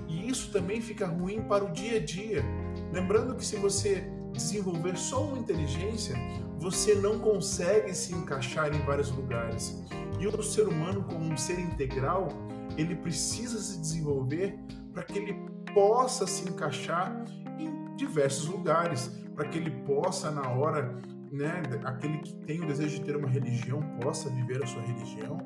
E 0.06 0.28
isso 0.28 0.52
também 0.52 0.80
fica 0.80 1.06
ruim 1.06 1.42
para 1.42 1.64
o 1.64 1.72
dia 1.72 1.96
a 1.96 2.04
dia. 2.04 2.44
Lembrando 2.92 3.34
que 3.34 3.44
se 3.44 3.56
você 3.56 4.06
desenvolver 4.32 4.96
só 4.96 5.24
uma 5.24 5.38
inteligência, 5.38 6.14
você 6.58 6.94
não 6.94 7.18
consegue 7.18 7.94
se 7.94 8.14
encaixar 8.14 8.74
em 8.74 8.80
vários 8.84 9.10
lugares. 9.10 9.82
E 10.20 10.26
o 10.26 10.42
ser 10.42 10.68
humano, 10.68 11.02
como 11.04 11.24
um 11.24 11.36
ser 11.36 11.58
integral, 11.58 12.28
ele 12.76 12.94
precisa 12.94 13.58
se 13.58 13.80
desenvolver 13.80 14.58
para 14.92 15.02
que 15.02 15.18
ele 15.18 15.34
possa 15.74 16.26
se 16.26 16.48
encaixar 16.48 17.24
em 17.58 17.94
diversos 17.96 18.46
lugares, 18.46 19.08
para 19.34 19.48
que 19.48 19.58
ele 19.58 19.70
possa, 19.70 20.30
na 20.30 20.48
hora, 20.48 20.96
né, 21.34 21.62
aquele 21.82 22.18
que 22.18 22.32
tem 22.46 22.62
o 22.62 22.66
desejo 22.66 23.00
de 23.00 23.04
ter 23.04 23.16
uma 23.16 23.28
religião, 23.28 23.82
possa 24.00 24.30
viver 24.30 24.62
a 24.62 24.66
sua 24.66 24.82
religião, 24.82 25.36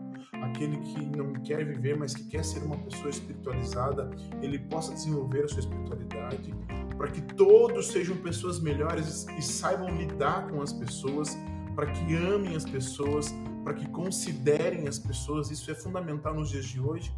aquele 0.42 0.76
que 0.76 1.16
não 1.16 1.32
quer 1.32 1.64
viver, 1.64 1.96
mas 1.96 2.12
que 2.12 2.24
quer 2.24 2.44
ser 2.44 2.62
uma 2.62 2.76
pessoa 2.76 3.08
espiritualizada, 3.08 4.10
ele 4.42 4.58
possa 4.58 4.92
desenvolver 4.92 5.44
a 5.44 5.48
sua 5.48 5.60
espiritualidade, 5.60 6.54
para 6.98 7.10
que 7.10 7.22
todos 7.22 7.86
sejam 7.86 8.18
pessoas 8.18 8.60
melhores 8.60 9.26
e 9.38 9.40
saibam 9.40 9.88
lidar 9.96 10.48
com 10.48 10.60
as 10.60 10.74
pessoas, 10.74 11.38
para 11.74 11.86
que 11.86 12.14
amem 12.14 12.54
as 12.54 12.66
pessoas, 12.66 13.34
para 13.64 13.72
que 13.72 13.88
considerem 13.88 14.86
as 14.88 14.98
pessoas. 14.98 15.50
Isso 15.50 15.70
é 15.70 15.74
fundamental 15.74 16.34
nos 16.34 16.50
dias 16.50 16.66
de 16.66 16.80
hoje. 16.80 17.14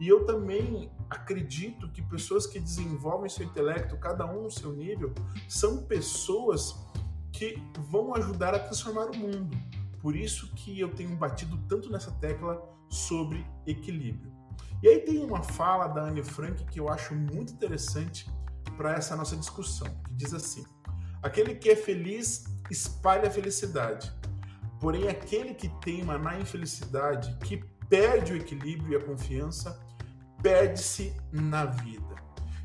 E 0.00 0.08
eu 0.08 0.24
também 0.24 0.90
acredito 1.10 1.90
que 1.90 2.00
pessoas 2.00 2.46
que 2.46 2.58
desenvolvem 2.58 3.28
seu 3.28 3.44
intelecto, 3.44 3.98
cada 3.98 4.24
um 4.24 4.44
no 4.44 4.50
seu 4.50 4.72
nível, 4.72 5.12
são 5.46 5.84
pessoas 5.84 6.74
que 7.34 7.60
vão 7.90 8.14
ajudar 8.14 8.54
a 8.54 8.60
transformar 8.60 9.06
o 9.10 9.16
mundo. 9.16 9.56
Por 10.00 10.14
isso 10.14 10.54
que 10.54 10.78
eu 10.78 10.88
tenho 10.88 11.16
batido 11.16 11.58
tanto 11.68 11.90
nessa 11.90 12.12
tecla 12.12 12.62
sobre 12.88 13.44
equilíbrio. 13.66 14.32
E 14.82 14.88
aí 14.88 15.00
tem 15.00 15.24
uma 15.24 15.42
fala 15.42 15.88
da 15.88 16.02
Anne 16.02 16.22
Frank 16.22 16.64
que 16.66 16.78
eu 16.78 16.88
acho 16.88 17.14
muito 17.14 17.52
interessante 17.52 18.30
para 18.76 18.94
essa 18.94 19.16
nossa 19.16 19.36
discussão, 19.36 19.88
que 20.04 20.14
diz 20.14 20.32
assim: 20.32 20.64
Aquele 21.22 21.56
que 21.56 21.70
é 21.70 21.76
feliz 21.76 22.44
espalha 22.70 23.28
a 23.28 23.30
felicidade, 23.30 24.12
porém 24.80 25.08
aquele 25.08 25.54
que 25.54 25.68
teima 25.80 26.16
na 26.16 26.38
infelicidade, 26.38 27.36
que 27.44 27.64
perde 27.88 28.32
o 28.32 28.36
equilíbrio 28.36 28.92
e 28.92 28.96
a 28.96 29.04
confiança, 29.04 29.80
perde-se 30.40 31.14
na 31.32 31.64
vida. 31.64 32.14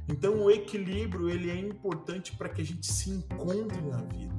Então 0.07 0.43
o 0.43 0.51
equilíbrio 0.51 1.29
ele 1.29 1.49
é 1.49 1.55
importante 1.55 2.35
para 2.35 2.49
que 2.49 2.61
a 2.61 2.65
gente 2.65 2.85
se 2.85 3.09
encontre 3.09 3.81
na 3.81 3.97
vida. 3.97 4.38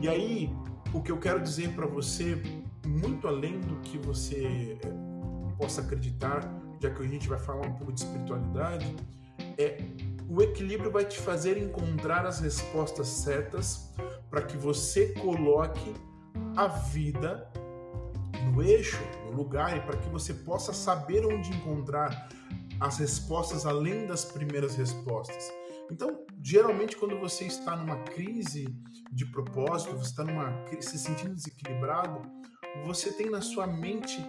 E 0.00 0.08
aí 0.08 0.50
o 0.92 1.02
que 1.02 1.10
eu 1.10 1.18
quero 1.18 1.40
dizer 1.40 1.74
para 1.74 1.86
você, 1.86 2.40
muito 2.86 3.26
além 3.26 3.60
do 3.60 3.76
que 3.80 3.98
você 3.98 4.78
eh, 4.82 4.88
possa 5.58 5.80
acreditar, 5.80 6.40
já 6.80 6.90
que 6.90 7.02
a 7.02 7.06
gente 7.06 7.28
vai 7.28 7.38
falar 7.38 7.66
um 7.66 7.72
pouco 7.74 7.92
de 7.92 8.00
espiritualidade, 8.00 8.94
é 9.58 9.78
o 10.28 10.42
equilíbrio 10.42 10.90
vai 10.90 11.04
te 11.04 11.18
fazer 11.18 11.56
encontrar 11.56 12.26
as 12.26 12.40
respostas 12.40 13.06
certas 13.06 13.92
para 14.28 14.42
que 14.42 14.56
você 14.56 15.12
coloque 15.14 15.94
a 16.56 16.66
vida 16.66 17.48
no 18.52 18.62
eixo, 18.62 18.98
no 19.24 19.36
lugar, 19.36 19.76
e 19.76 19.80
para 19.80 19.96
que 19.96 20.08
você 20.08 20.34
possa 20.34 20.72
saber 20.72 21.24
onde 21.24 21.50
encontrar 21.50 22.28
as 22.80 22.98
respostas 22.98 23.66
além 23.66 24.06
das 24.06 24.24
primeiras 24.24 24.76
respostas. 24.76 25.52
Então, 25.90 26.24
geralmente, 26.42 26.96
quando 26.96 27.18
você 27.18 27.44
está 27.46 27.76
numa 27.76 27.96
crise 28.02 28.66
de 29.12 29.24
propósito, 29.26 29.96
você 29.96 30.10
está 30.10 30.24
numa, 30.24 30.64
se 30.80 30.98
sentindo 30.98 31.34
desequilibrado, 31.34 32.22
você 32.84 33.12
tem 33.12 33.30
na 33.30 33.40
sua 33.40 33.66
mente 33.66 34.20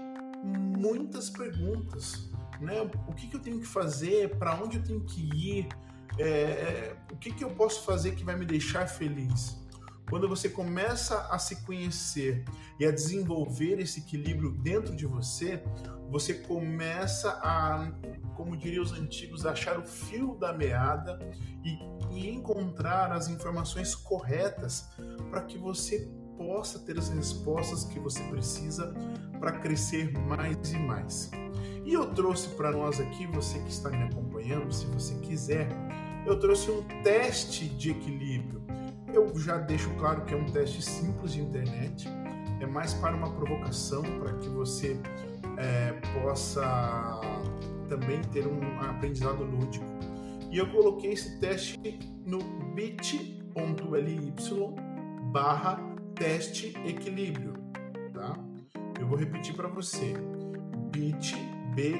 muitas 0.44 1.30
perguntas. 1.30 2.30
Né? 2.62 2.82
O 3.08 3.14
que, 3.14 3.28
que 3.28 3.36
eu 3.36 3.42
tenho 3.42 3.60
que 3.60 3.68
fazer? 3.68 4.38
Para 4.38 4.56
onde 4.56 4.78
eu 4.78 4.84
tenho 4.84 5.04
que 5.04 5.30
ir? 5.34 5.68
É, 6.20 6.24
é, 6.24 6.98
o 7.12 7.18
que, 7.18 7.32
que 7.32 7.44
eu 7.44 7.50
posso 7.52 7.86
fazer 7.86 8.16
que 8.16 8.24
vai 8.24 8.36
me 8.36 8.46
deixar 8.46 8.88
feliz? 8.88 9.67
Quando 10.10 10.30
você 10.30 10.48
começa 10.48 11.28
a 11.30 11.38
se 11.38 11.58
conhecer 11.64 12.46
e 12.80 12.86
a 12.86 12.92
desenvolver 12.92 13.80
esse 13.80 14.00
equilíbrio 14.00 14.52
dentro 14.52 14.96
de 14.96 15.06
você, 15.06 15.62
você 16.10 16.34
começa 16.34 17.32
a, 17.44 17.92
como 18.34 18.56
diriam 18.56 18.84
os 18.84 18.94
antigos, 18.94 19.46
achar 19.46 19.78
o 19.78 19.86
fio 19.86 20.36
da 20.36 20.54
meada 20.54 21.20
e, 21.62 21.78
e 22.10 22.30
encontrar 22.30 23.12
as 23.12 23.28
informações 23.28 23.94
corretas 23.96 24.88
para 25.30 25.42
que 25.42 25.58
você 25.58 26.10
possa 26.38 26.80
ter 26.80 26.98
as 26.98 27.10
respostas 27.10 27.84
que 27.84 28.00
você 28.00 28.24
precisa 28.24 28.94
para 29.40 29.60
crescer 29.60 30.14
mais 30.14 30.72
e 30.72 30.78
mais. 30.78 31.32
E 31.84 31.94
eu 31.94 32.14
trouxe 32.14 32.50
para 32.50 32.72
nós 32.72 33.00
aqui, 33.00 33.28
você 33.28 33.60
que 33.60 33.70
está 33.70 33.90
me 33.90 34.04
acompanhando, 34.04 34.72
se 34.74 34.86
você 34.86 35.16
quiser, 35.16 35.68
eu 36.26 36.40
trouxe 36.40 36.72
um 36.72 36.84
teste 37.02 37.68
de 37.68 37.92
equilíbrio. 37.92 38.67
Eu 39.18 39.36
já 39.36 39.58
deixo 39.58 39.90
claro 39.96 40.22
que 40.26 40.34
é 40.36 40.38
um 40.38 40.46
teste 40.46 40.80
simples 40.80 41.34
de 41.34 41.42
internet, 41.42 42.08
é 42.62 42.68
mais 42.68 42.94
para 42.94 43.16
uma 43.16 43.32
provocação, 43.32 44.04
para 44.20 44.32
que 44.34 44.48
você 44.48 44.96
é, 45.58 45.92
possa 46.14 47.20
também 47.90 48.22
ter 48.32 48.46
um 48.46 48.80
aprendizado 48.80 49.44
lúdico. 49.44 49.84
E 50.52 50.60
eu 50.60 50.70
coloquei 50.70 51.14
esse 51.14 51.40
teste 51.40 51.80
no 52.28 52.38
bit.ly 52.76 54.34
barra 55.32 55.82
teste 56.14 56.78
equilíbrio, 56.86 57.54
tá? 58.14 58.38
Eu 59.00 59.08
vou 59.08 59.18
repetir 59.18 59.56
para 59.56 59.68
você. 59.68 60.14
bit.ly 60.92 61.98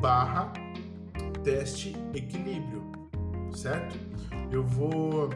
barra 0.00 0.52
teste 1.44 1.96
equilíbrio, 2.14 2.91
certo? 3.54 3.98
Eu 4.50 4.64
vou 4.64 5.30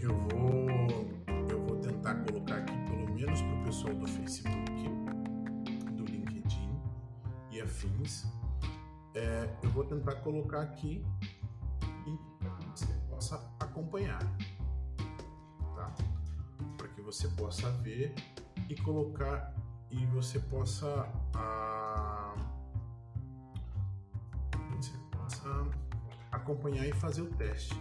eu 0.00 0.16
vou 0.28 0.68
eu 1.48 1.66
vou 1.66 1.76
tentar 1.78 2.14
colocar 2.24 2.56
aqui 2.56 2.72
pelo 2.86 3.14
menos 3.14 3.40
para 3.42 3.54
o 3.54 3.64
pessoal 3.64 3.94
do 3.94 4.06
Facebook, 4.06 4.88
do 5.92 6.04
LinkedIn 6.04 6.80
e 7.50 7.60
afins. 7.60 8.26
É, 9.14 9.48
eu 9.62 9.70
vou 9.70 9.84
tentar 9.84 10.16
colocar 10.16 10.60
aqui 10.62 11.04
e 12.06 12.18
você 12.70 12.86
possa 13.08 13.36
acompanhar, 13.58 14.20
tá? 15.74 15.92
Para 16.76 16.88
que 16.88 17.00
você 17.02 17.28
possa 17.28 17.70
ver 17.70 18.14
e 18.68 18.76
colocar 18.76 19.54
e 19.90 20.06
você 20.06 20.38
possa 20.38 21.08
ah, 21.34 22.34
você 24.76 24.96
possa 25.10 25.79
acompanhar 26.40 26.86
e 26.86 26.92
fazer 26.92 27.22
o 27.22 27.26
teste. 27.26 27.74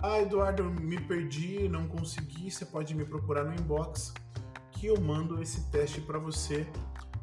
Ah, 0.00 0.20
Eduardo, 0.20 0.64
me 0.64 1.00
perdi, 1.00 1.68
não 1.68 1.88
consegui. 1.88 2.50
Você 2.50 2.64
pode 2.64 2.94
me 2.94 3.04
procurar 3.04 3.44
no 3.44 3.52
inbox 3.54 4.12
que 4.72 4.86
eu 4.86 5.00
mando 5.00 5.42
esse 5.42 5.70
teste 5.70 6.00
para 6.00 6.18
você, 6.18 6.66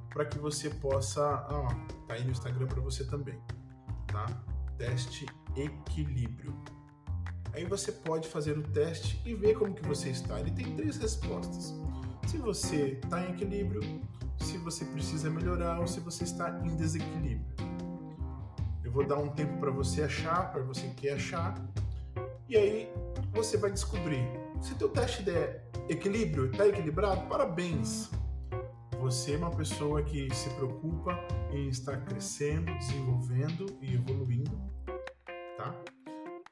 para 0.09 0.25
que 0.25 0.37
você 0.37 0.69
possa. 0.69 1.23
Ah, 1.23 1.67
tá 2.07 2.15
aí 2.15 2.23
no 2.23 2.31
Instagram 2.31 2.67
para 2.67 2.81
você 2.81 3.05
também, 3.05 3.39
tá? 4.07 4.25
Teste 4.77 5.25
equilíbrio. 5.55 6.53
Aí 7.53 7.63
você 7.63 7.93
pode 7.93 8.27
fazer 8.27 8.57
o 8.57 8.63
teste 8.63 9.21
e 9.25 9.33
ver 9.33 9.57
como 9.57 9.73
que 9.73 9.87
você 9.87 10.09
está. 10.09 10.39
Ele 10.41 10.51
tem 10.51 10.75
três 10.75 10.97
respostas. 10.97 11.73
Se 12.27 12.37
você 12.37 12.99
está 13.01 13.21
em 13.25 13.31
equilíbrio, 13.31 13.81
se 14.37 14.57
você 14.57 14.83
precisa 14.83 15.29
melhorar 15.29 15.79
ou 15.79 15.87
se 15.87 16.01
você 16.01 16.25
está 16.25 16.49
em 16.65 16.75
desequilíbrio. 16.75 17.64
Vou 18.95 19.05
dar 19.05 19.17
um 19.17 19.27
tempo 19.27 19.57
para 19.59 19.69
você 19.69 20.03
achar, 20.03 20.53
para 20.53 20.63
você 20.63 20.87
que 20.95 21.09
achar 21.09 21.53
e 22.47 22.55
aí 22.55 22.93
você 23.33 23.57
vai 23.57 23.69
descobrir. 23.69 24.25
Se 24.61 24.73
teu 24.75 24.87
teste 24.87 25.21
der 25.21 25.67
equilíbrio, 25.89 26.49
está 26.49 26.65
equilibrado, 26.65 27.27
parabéns. 27.27 28.09
Você 29.01 29.33
é 29.33 29.37
uma 29.37 29.51
pessoa 29.51 30.01
que 30.01 30.33
se 30.33 30.49
preocupa 30.51 31.19
em 31.51 31.67
estar 31.67 32.05
crescendo, 32.05 32.73
desenvolvendo 32.77 33.65
e 33.81 33.95
evoluindo, 33.95 34.57
tá? 35.57 35.75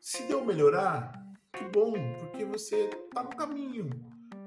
Se 0.01 0.27
deu 0.27 0.43
melhorar, 0.43 1.13
que 1.53 1.63
bom, 1.63 1.93
porque 2.19 2.43
você 2.43 2.89
está 3.07 3.23
no 3.23 3.29
caminho. 3.29 3.89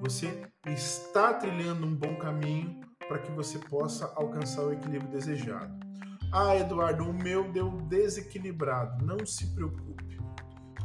Você 0.02 0.46
está 0.66 1.32
trilhando 1.32 1.86
um 1.86 1.96
bom 1.96 2.14
caminho 2.16 2.78
para 3.08 3.20
que 3.20 3.32
você 3.32 3.58
possa 3.58 4.12
alcançar 4.16 4.64
o 4.64 4.72
equilíbrio 4.74 5.10
desejado. 5.10 5.85
Ah, 6.32 6.56
Eduardo, 6.56 7.04
o 7.04 7.12
meu 7.12 7.50
deu 7.52 7.70
desequilibrado. 7.82 9.04
Não 9.04 9.24
se 9.24 9.46
preocupe 9.54 10.06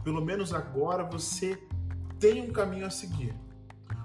pelo 0.04 0.24
menos 0.24 0.54
agora 0.54 1.04
você 1.04 1.58
tem 2.20 2.42
um 2.42 2.52
caminho 2.52 2.86
a 2.86 2.90
seguir. 2.90 3.36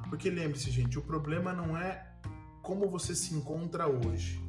Porque 0.08 0.30
lembre-se, 0.30 0.70
gente, 0.70 0.98
o 0.98 1.02
problema 1.02 1.52
não 1.52 1.76
é 1.76 2.06
como 2.62 2.88
você 2.88 3.14
se 3.14 3.34
encontra 3.34 3.86
hoje, 3.88 4.42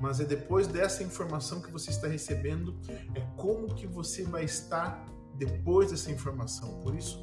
mas 0.00 0.20
é 0.20 0.24
depois 0.24 0.66
dessa 0.66 1.02
informação 1.02 1.60
que 1.60 1.70
você 1.70 1.90
está 1.90 2.06
recebendo, 2.06 2.78
é 3.14 3.20
como 3.36 3.74
que 3.74 3.86
você 3.86 4.24
vai 4.24 4.44
estar 4.44 5.04
depois 5.34 5.90
dessa 5.90 6.10
informação. 6.10 6.80
Por 6.80 6.94
isso, 6.94 7.18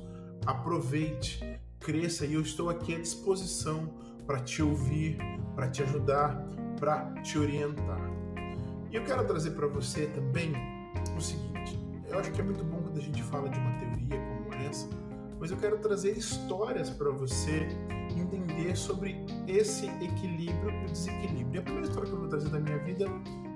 aproveite, 0.46 1.60
cresça 1.80 2.25
e 2.25 2.34
eu 2.34 2.42
estou 2.42 2.70
aqui 2.70 2.96
à 2.96 3.00
disposição 3.00 3.94
para 4.25 4.40
te 4.40 4.62
ouvir, 4.62 5.18
para 5.56 5.70
te 5.70 5.84
ajudar, 5.84 6.36
para 6.80 7.13
te 7.22 7.38
orientar. 7.38 8.11
E 8.92 8.98
eu 8.98 9.04
quero 9.06 9.25
trazer 9.25 9.51
para 9.51 9.68
você 9.68 10.08
também 10.08 10.54
o 11.18 11.22
seguinte: 11.22 11.80
eu 12.10 12.20
acho 12.20 12.32
que 12.32 12.42
é 12.42 12.44
muito 12.44 12.64
bom 12.64 12.82
quando 12.82 12.98
a 12.98 13.01
gente 13.01 13.24
fala 13.24 13.50
de 13.50 13.58
uma 13.58 13.72
teoria 13.80 14.20
como 14.20 14.54
essa, 14.68 14.90
mas 15.40 15.50
eu 15.50 15.58
quero 15.58 15.80
trazer 15.80 16.18
histórias 16.18 16.90
para 16.90 17.10
você 17.10 17.68
entender 18.16 18.75
sobre 18.75 19.25
esse 19.48 19.88
equilíbrio 19.88 20.70
e 20.70 20.86
o 20.86 20.92
desequilíbrio. 20.92 21.56
E 21.56 21.58
a 21.60 21.62
primeira 21.62 21.88
história 21.88 22.10
que 22.10 22.16
eu 22.16 22.20
vou 22.20 22.27
trazer 22.27 22.50
da 22.50 22.60
minha 22.60 22.77
vida 22.80 23.06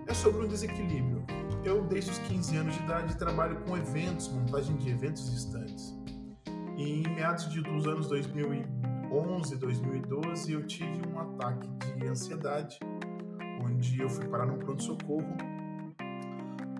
é 0.07 0.13
sobre 0.13 0.45
um 0.45 0.47
desequilíbrio. 0.47 1.23
Eu, 1.65 1.83
desde 1.83 2.11
os 2.11 2.19
15 2.19 2.57
anos 2.57 2.73
de 2.75 2.83
idade, 2.83 3.17
trabalho 3.17 3.57
com 3.61 3.75
eventos, 3.75 4.29
montagem 4.29 4.77
de 4.77 4.89
eventos 4.89 5.29
distantes. 5.29 5.93
E 6.77 7.01
em 7.01 7.15
meados 7.15 7.49
de, 7.49 7.61
dos 7.61 7.87
anos 7.87 8.07
2011, 8.07 9.57
2012, 9.57 10.51
eu 10.53 10.65
tive 10.65 11.01
um 11.07 11.19
ataque 11.19 11.67
de 11.97 12.07
ansiedade, 12.07 12.79
onde 13.65 13.99
eu 13.99 14.09
fui 14.09 14.27
parar 14.27 14.45
num 14.45 14.57
pronto-socorro 14.57 15.35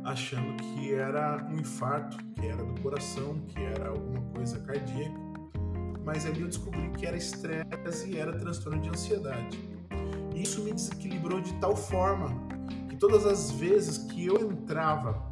achando 0.04 0.56
que 0.58 0.94
era 0.94 1.44
um 1.50 1.60
infarto, 1.60 2.18
que 2.36 2.46
era 2.46 2.64
do 2.64 2.80
coração, 2.82 3.40
que 3.48 3.60
era 3.60 3.90
alguma 3.90 4.22
coisa 4.34 4.60
cardíaca. 4.60 5.20
Mas 6.06 6.28
ali 6.28 6.42
eu 6.42 6.48
descobri 6.48 6.90
que 6.92 7.08
era 7.08 7.18
estresse 7.18 8.12
e 8.12 8.18
era 8.18 8.38
transtorno 8.38 8.80
de 8.80 8.90
ansiedade. 8.90 9.58
E 10.36 10.44
isso 10.44 10.62
me 10.62 10.72
desequilibrou 10.72 11.42
de 11.42 11.52
tal 11.56 11.76
forma 11.76 12.30
que 12.88 12.96
todas 12.96 13.26
as 13.26 13.50
vezes 13.52 13.98
que 13.98 14.28
eu 14.28 14.52
entrava 14.52 15.26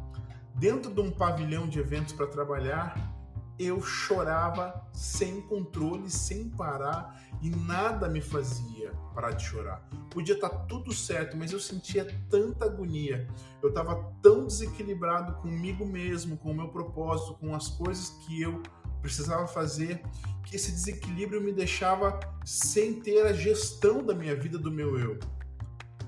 dentro 0.56 0.92
de 0.92 1.00
um 1.00 1.10
pavilhão 1.10 1.68
de 1.68 1.78
eventos 1.78 2.12
para 2.12 2.26
trabalhar, 2.26 3.13
eu 3.58 3.80
chorava 3.82 4.86
sem 4.92 5.40
controle, 5.42 6.10
sem 6.10 6.48
parar 6.48 7.22
e 7.40 7.50
nada 7.50 8.08
me 8.08 8.20
fazia 8.20 8.92
parar 9.14 9.30
de 9.30 9.44
chorar. 9.44 9.88
Podia 10.10 10.34
estar 10.34 10.48
tá 10.48 10.58
tudo 10.58 10.92
certo, 10.92 11.36
mas 11.36 11.52
eu 11.52 11.60
sentia 11.60 12.06
tanta 12.28 12.64
agonia. 12.64 13.28
Eu 13.62 13.68
estava 13.68 14.12
tão 14.20 14.46
desequilibrado 14.46 15.34
comigo 15.40 15.86
mesmo, 15.86 16.36
com 16.36 16.50
o 16.50 16.54
meu 16.54 16.68
propósito, 16.68 17.34
com 17.34 17.54
as 17.54 17.68
coisas 17.68 18.10
que 18.10 18.42
eu 18.42 18.62
precisava 19.00 19.46
fazer, 19.46 20.02
que 20.44 20.56
esse 20.56 20.72
desequilíbrio 20.72 21.40
me 21.40 21.52
deixava 21.52 22.18
sem 22.44 23.00
ter 23.00 23.26
a 23.26 23.32
gestão 23.32 24.02
da 24.02 24.14
minha 24.14 24.34
vida, 24.34 24.58
do 24.58 24.70
meu 24.70 24.98
eu. 24.98 25.18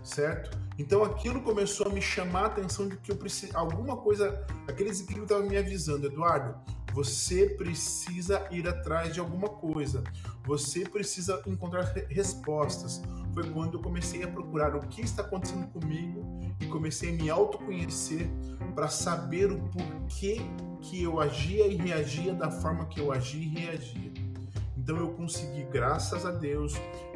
Certo? 0.02 0.58
Então 0.78 1.02
aquilo 1.02 1.42
começou 1.42 1.86
a 1.86 1.90
me 1.90 2.02
chamar 2.02 2.42
a 2.42 2.46
atenção 2.46 2.88
de 2.88 2.96
que 2.96 3.10
eu 3.10 3.16
preciso 3.16 3.56
alguma 3.56 3.96
coisa, 3.96 4.46
aquele 4.68 4.90
desequilíbrio 4.90 5.24
estava 5.24 5.42
me 5.42 5.56
avisando, 5.56 6.06
Eduardo, 6.06 6.54
você 6.96 7.50
precisa 7.50 8.48
ir 8.50 8.66
atrás 8.66 9.12
de 9.12 9.20
alguma 9.20 9.50
coisa. 9.50 10.02
Você 10.46 10.80
precisa 10.88 11.42
encontrar 11.46 11.82
respostas. 12.08 13.02
Foi 13.34 13.50
quando 13.50 13.76
eu 13.76 13.82
comecei 13.82 14.22
a 14.22 14.28
procurar 14.28 14.74
o 14.74 14.80
que 14.80 15.02
está 15.02 15.20
acontecendo 15.20 15.66
comigo 15.66 16.24
e 16.58 16.64
comecei 16.64 17.10
a 17.10 17.12
me 17.12 17.28
autoconhecer 17.28 18.30
para 18.74 18.88
saber 18.88 19.52
o 19.52 19.58
porquê 19.68 20.40
que 20.80 21.02
eu 21.02 21.20
agia 21.20 21.66
e 21.66 21.76
reagia 21.76 22.32
da 22.32 22.50
forma 22.50 22.86
que 22.86 22.98
eu 22.98 23.12
agia 23.12 23.44
e 23.44 23.48
reagia. 23.48 24.12
Então 24.74 24.96
eu 24.96 25.10
consegui, 25.10 25.64
graças 25.64 26.24
a 26.24 26.30
Deus, 26.30 26.72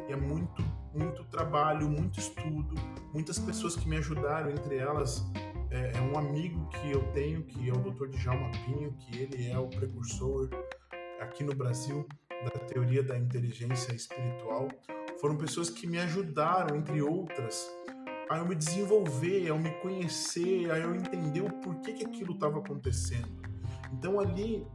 é 0.07 0.15
muito 0.15 0.63
muito 0.93 1.23
trabalho, 1.23 1.89
muito 1.89 2.19
estudo, 2.19 2.75
muitas 3.13 3.39
pessoas 3.39 3.77
que 3.77 3.87
me 3.87 3.95
ajudaram, 3.95 4.51
entre 4.51 4.75
elas 4.75 5.25
é, 5.71 5.97
é 5.97 6.01
um 6.01 6.17
amigo 6.17 6.67
que 6.69 6.91
eu 6.91 7.01
tenho, 7.13 7.43
que 7.43 7.69
é 7.69 7.73
o 7.73 7.77
Dr. 7.77 8.09
Djalma 8.09 8.51
Pinho, 8.65 8.93
que 8.93 9.17
ele 9.17 9.49
é 9.49 9.57
o 9.57 9.67
precursor 9.67 10.49
aqui 11.19 11.43
no 11.43 11.55
Brasil 11.55 12.05
da 12.43 12.59
teoria 12.59 13.01
da 13.01 13.17
inteligência 13.17 13.93
espiritual. 13.93 14.67
Foram 15.19 15.37
pessoas 15.37 15.69
que 15.69 15.87
me 15.87 15.99
ajudaram, 15.99 16.75
entre 16.75 17.01
outras, 17.01 17.69
a 18.29 18.37
eu 18.37 18.45
me 18.45 18.55
desenvolver, 18.55 19.45
a 19.45 19.49
eu 19.49 19.59
me 19.59 19.71
conhecer, 19.81 20.69
a 20.71 20.77
eu 20.77 20.93
entender 20.95 21.41
o 21.41 21.49
porquê 21.61 21.93
que 21.93 22.05
aquilo 22.05 22.33
estava 22.33 22.59
acontecendo. 22.59 23.41
Então 23.93 24.19
ali 24.19 24.65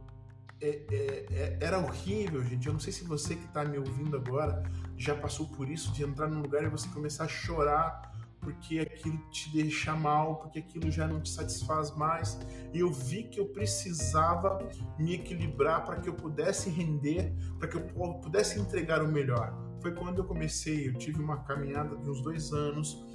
é, 0.59 0.69
é, 0.91 1.25
é, 1.31 1.57
era 1.61 1.77
horrível, 1.77 2.43
gente. 2.43 2.65
Eu 2.65 2.73
não 2.73 2.79
sei 2.79 2.93
se 2.93 3.03
você 3.03 3.35
que 3.35 3.45
está 3.45 3.63
me 3.63 3.77
ouvindo 3.77 4.15
agora 4.15 4.63
já 4.97 5.15
passou 5.15 5.47
por 5.47 5.69
isso, 5.69 5.91
de 5.93 6.03
entrar 6.03 6.27
num 6.27 6.41
lugar 6.41 6.63
e 6.63 6.69
você 6.69 6.87
começar 6.89 7.25
a 7.25 7.27
chorar 7.27 8.16
porque 8.39 8.79
aquilo 8.79 9.17
te 9.29 9.51
deixa 9.51 9.95
mal, 9.95 10.37
porque 10.37 10.59
aquilo 10.59 10.89
já 10.91 11.07
não 11.07 11.21
te 11.21 11.29
satisfaz 11.29 11.95
mais. 11.95 12.39
E 12.73 12.79
eu 12.79 12.91
vi 12.91 13.23
que 13.23 13.39
eu 13.39 13.47
precisava 13.47 14.59
me 14.97 15.15
equilibrar 15.15 15.85
para 15.85 15.97
que 15.97 16.09
eu 16.09 16.13
pudesse 16.13 16.69
render, 16.69 17.33
para 17.59 17.67
que 17.67 17.77
eu 17.77 17.81
pudesse 18.21 18.59
entregar 18.59 19.01
o 19.01 19.07
melhor. 19.07 19.53
Foi 19.81 19.93
quando 19.93 20.19
eu 20.19 20.25
comecei, 20.25 20.87
eu 20.87 20.93
tive 20.95 21.21
uma 21.21 21.37
caminhada 21.43 21.95
de 21.95 22.09
uns 22.09 22.21
dois 22.21 22.51
anos, 22.51 23.05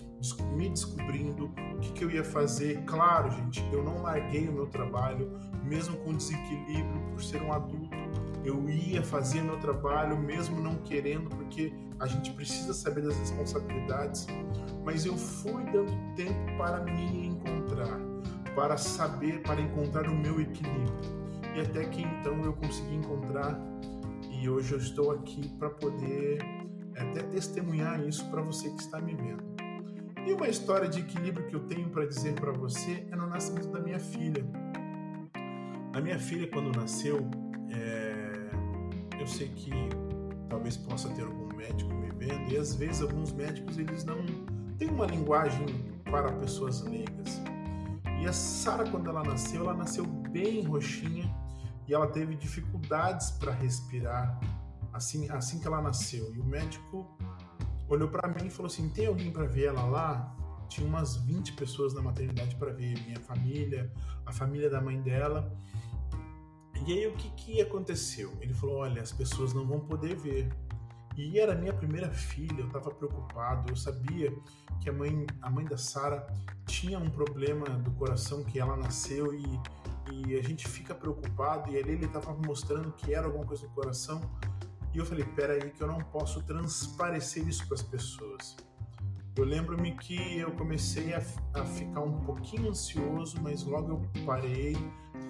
me 0.54 0.68
descobrindo 0.68 1.46
o 1.46 1.80
que, 1.80 1.92
que 1.92 2.04
eu 2.04 2.10
ia 2.10 2.22
fazer. 2.22 2.82
Claro, 2.84 3.30
gente, 3.30 3.60
eu 3.72 3.82
não 3.82 4.02
larguei 4.02 4.48
o 4.48 4.52
meu 4.52 4.66
trabalho, 4.66 5.32
mesmo 5.64 5.96
com 5.98 6.14
desequilíbrio, 6.14 7.00
por 7.10 7.22
ser 7.22 7.42
um 7.42 7.52
adulto. 7.52 7.96
Eu 8.44 8.68
ia 8.68 9.02
fazer 9.02 9.42
meu 9.42 9.58
trabalho, 9.58 10.18
mesmo 10.18 10.60
não 10.60 10.76
querendo, 10.76 11.30
porque 11.30 11.72
a 12.00 12.06
gente 12.06 12.32
precisa 12.32 12.74
saber 12.74 13.02
das 13.02 13.16
responsabilidades 13.16 14.26
mas 14.84 15.06
eu 15.06 15.16
fui 15.16 15.64
dando 15.64 15.92
tempo 16.14 16.56
para 16.58 16.80
me 16.80 17.26
encontrar, 17.26 17.98
para 18.54 18.76
saber, 18.76 19.42
para 19.42 19.60
encontrar 19.60 20.08
o 20.08 20.14
meu 20.14 20.40
equilíbrio. 20.40 21.22
E 21.54 21.60
até 21.60 21.84
que 21.84 22.02
então 22.02 22.44
eu 22.44 22.52
consegui 22.54 22.96
encontrar 22.96 23.60
e 24.30 24.48
hoje 24.48 24.72
eu 24.72 24.78
estou 24.78 25.12
aqui 25.12 25.48
para 25.58 25.70
poder 25.70 26.38
até 26.96 27.22
testemunhar 27.22 28.00
isso 28.06 28.28
para 28.30 28.42
você 28.42 28.70
que 28.70 28.80
está 28.80 29.00
me 29.00 29.14
vendo. 29.14 29.42
E 30.26 30.32
uma 30.32 30.48
história 30.48 30.88
de 30.88 31.00
equilíbrio 31.00 31.46
que 31.46 31.54
eu 31.54 31.60
tenho 31.60 31.88
para 31.90 32.06
dizer 32.06 32.34
para 32.34 32.52
você 32.52 33.06
é 33.10 33.16
no 33.16 33.26
nascimento 33.26 33.68
da 33.68 33.80
minha 33.80 33.98
filha. 33.98 34.44
A 35.94 36.00
minha 36.00 36.18
filha, 36.18 36.48
quando 36.48 36.74
nasceu, 36.76 37.28
é... 37.70 38.11
eu 39.22 39.26
sei 39.28 39.48
que 39.48 39.70
talvez 40.48 40.76
possa 40.76 41.08
ter 41.10 41.22
algum 41.22 41.54
médico 41.56 41.94
me 41.94 42.10
vendo, 42.10 42.50
e 42.50 42.56
às 42.56 42.74
vezes 42.74 43.02
alguns 43.02 43.32
médicos 43.32 43.78
eles 43.78 44.04
não 44.04 44.16
têm 44.76 44.90
uma 44.90 45.06
linguagem 45.06 45.64
para 46.04 46.32
pessoas 46.32 46.82
leigas. 46.82 47.40
E 48.20 48.26
a 48.26 48.32
Sara, 48.32 48.88
quando 48.90 49.08
ela 49.08 49.22
nasceu, 49.22 49.62
ela 49.62 49.74
nasceu 49.74 50.04
bem 50.04 50.64
roxinha 50.64 51.32
e 51.86 51.94
ela 51.94 52.08
teve 52.08 52.34
dificuldades 52.34 53.30
para 53.32 53.52
respirar 53.52 54.38
assim, 54.92 55.28
assim 55.30 55.60
que 55.60 55.66
ela 55.66 55.80
nasceu. 55.80 56.34
E 56.34 56.40
o 56.40 56.44
médico 56.44 57.16
olhou 57.88 58.08
para 58.08 58.28
mim 58.28 58.46
e 58.46 58.50
falou 58.50 58.66
assim: 58.66 58.88
tem 58.88 59.06
alguém 59.06 59.30
para 59.30 59.46
ver 59.46 59.66
ela 59.66 59.84
lá? 59.84 60.36
Tinha 60.68 60.86
umas 60.86 61.16
20 61.16 61.52
pessoas 61.52 61.94
na 61.94 62.02
maternidade 62.02 62.56
para 62.56 62.72
ver 62.72 63.00
minha 63.04 63.20
família, 63.20 63.92
a 64.26 64.32
família 64.32 64.68
da 64.68 64.80
mãe 64.80 65.00
dela. 65.00 65.52
E 66.86 66.92
aí 66.92 67.06
o 67.06 67.12
que, 67.12 67.30
que 67.30 67.60
aconteceu? 67.60 68.32
Ele 68.40 68.52
falou: 68.54 68.76
olha, 68.76 69.02
as 69.02 69.12
pessoas 69.12 69.52
não 69.52 69.66
vão 69.66 69.80
poder 69.80 70.16
ver. 70.16 70.52
E 71.16 71.38
era 71.38 71.54
minha 71.54 71.72
primeira 71.72 72.10
filha, 72.10 72.60
eu 72.60 72.66
estava 72.66 72.90
preocupado, 72.90 73.70
eu 73.70 73.76
sabia 73.76 74.32
que 74.80 74.88
a 74.88 74.92
mãe, 74.92 75.26
a 75.42 75.50
mãe 75.50 75.64
da 75.64 75.76
Sara 75.76 76.26
tinha 76.66 76.98
um 76.98 77.10
problema 77.10 77.66
do 77.66 77.90
coração 77.92 78.42
que 78.42 78.58
ela 78.58 78.76
nasceu 78.76 79.34
e, 79.34 79.60
e 80.10 80.38
a 80.38 80.42
gente 80.42 80.66
fica 80.66 80.94
preocupado 80.94 81.70
e 81.70 81.78
ali 81.78 81.92
ele 81.92 82.06
estava 82.06 82.32
mostrando 82.46 82.90
que 82.92 83.14
era 83.14 83.26
alguma 83.26 83.44
coisa 83.44 83.66
no 83.66 83.74
coração 83.74 84.22
e 84.94 84.98
eu 84.98 85.06
falei, 85.06 85.24
peraí 85.24 85.70
que 85.70 85.82
eu 85.82 85.86
não 85.86 85.98
posso 85.98 86.42
transparecer 86.42 87.46
isso 87.46 87.66
para 87.66 87.76
as 87.76 87.82
pessoas. 87.82 88.56
Eu 89.34 89.44
lembro-me 89.44 89.92
que 89.92 90.38
eu 90.38 90.50
comecei 90.52 91.14
a, 91.14 91.22
a, 91.54 91.64
ficar 91.64 92.00
um 92.00 92.20
pouquinho 92.24 92.68
ansioso, 92.68 93.40
mas 93.40 93.64
logo 93.64 93.92
eu 93.92 94.24
parei, 94.26 94.76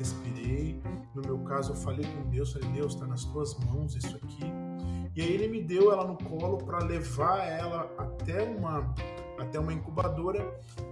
respirei. 0.03 0.83
No 1.15 1.23
meu 1.23 1.39
caso, 1.45 1.73
eu 1.73 1.77
falei 1.77 2.05
com 2.05 2.29
Deus, 2.29 2.53
falei, 2.53 2.69
Deus, 2.71 2.95
está 2.95 3.07
nas 3.07 3.25
tuas 3.25 3.57
mãos 3.67 3.95
isso 3.95 4.17
aqui. 4.17 4.45
E 5.15 5.23
aí 5.23 5.33
ele 5.33 5.49
me 5.49 5.63
deu 5.63 5.93
ela 5.93 6.05
no 6.05 6.17
colo 6.19 6.59
para 6.59 6.79
levar 6.79 7.39
ela 7.47 7.83
até 7.99 8.43
uma 8.43 8.95
até 9.39 9.59
uma 9.59 9.73
incubadora. 9.73 10.41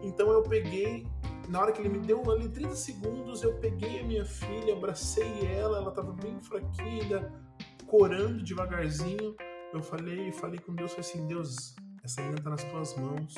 Então 0.03 0.31
eu 0.31 0.43
peguei, 0.43 1.07
na 1.49 1.61
hora 1.61 1.73
que 1.73 1.81
ele 1.81 1.89
me 1.89 1.99
deu 1.99 2.29
ali 2.31 2.49
30 2.49 2.75
segundos, 2.75 3.43
eu 3.43 3.55
peguei 3.59 4.01
a 4.01 4.05
minha 4.05 4.25
filha, 4.25 4.75
abracei 4.75 5.47
ela, 5.47 5.79
ela 5.79 5.91
estava 5.91 6.13
bem 6.13 6.41
fraquinha, 6.43 7.33
corando 7.87 8.43
devagarzinho. 8.43 9.37
Eu 9.73 9.83
falei, 9.83 10.33
falei 10.33 10.59
com 10.59 10.75
Deus, 10.75 10.93
falei 10.93 11.09
assim, 11.09 11.27
Deus, 11.27 11.77
essa 12.03 12.21
menina 12.21 12.39
está 12.39 12.51
nas 12.51 12.65
tuas 12.65 12.97
mãos, 12.97 13.35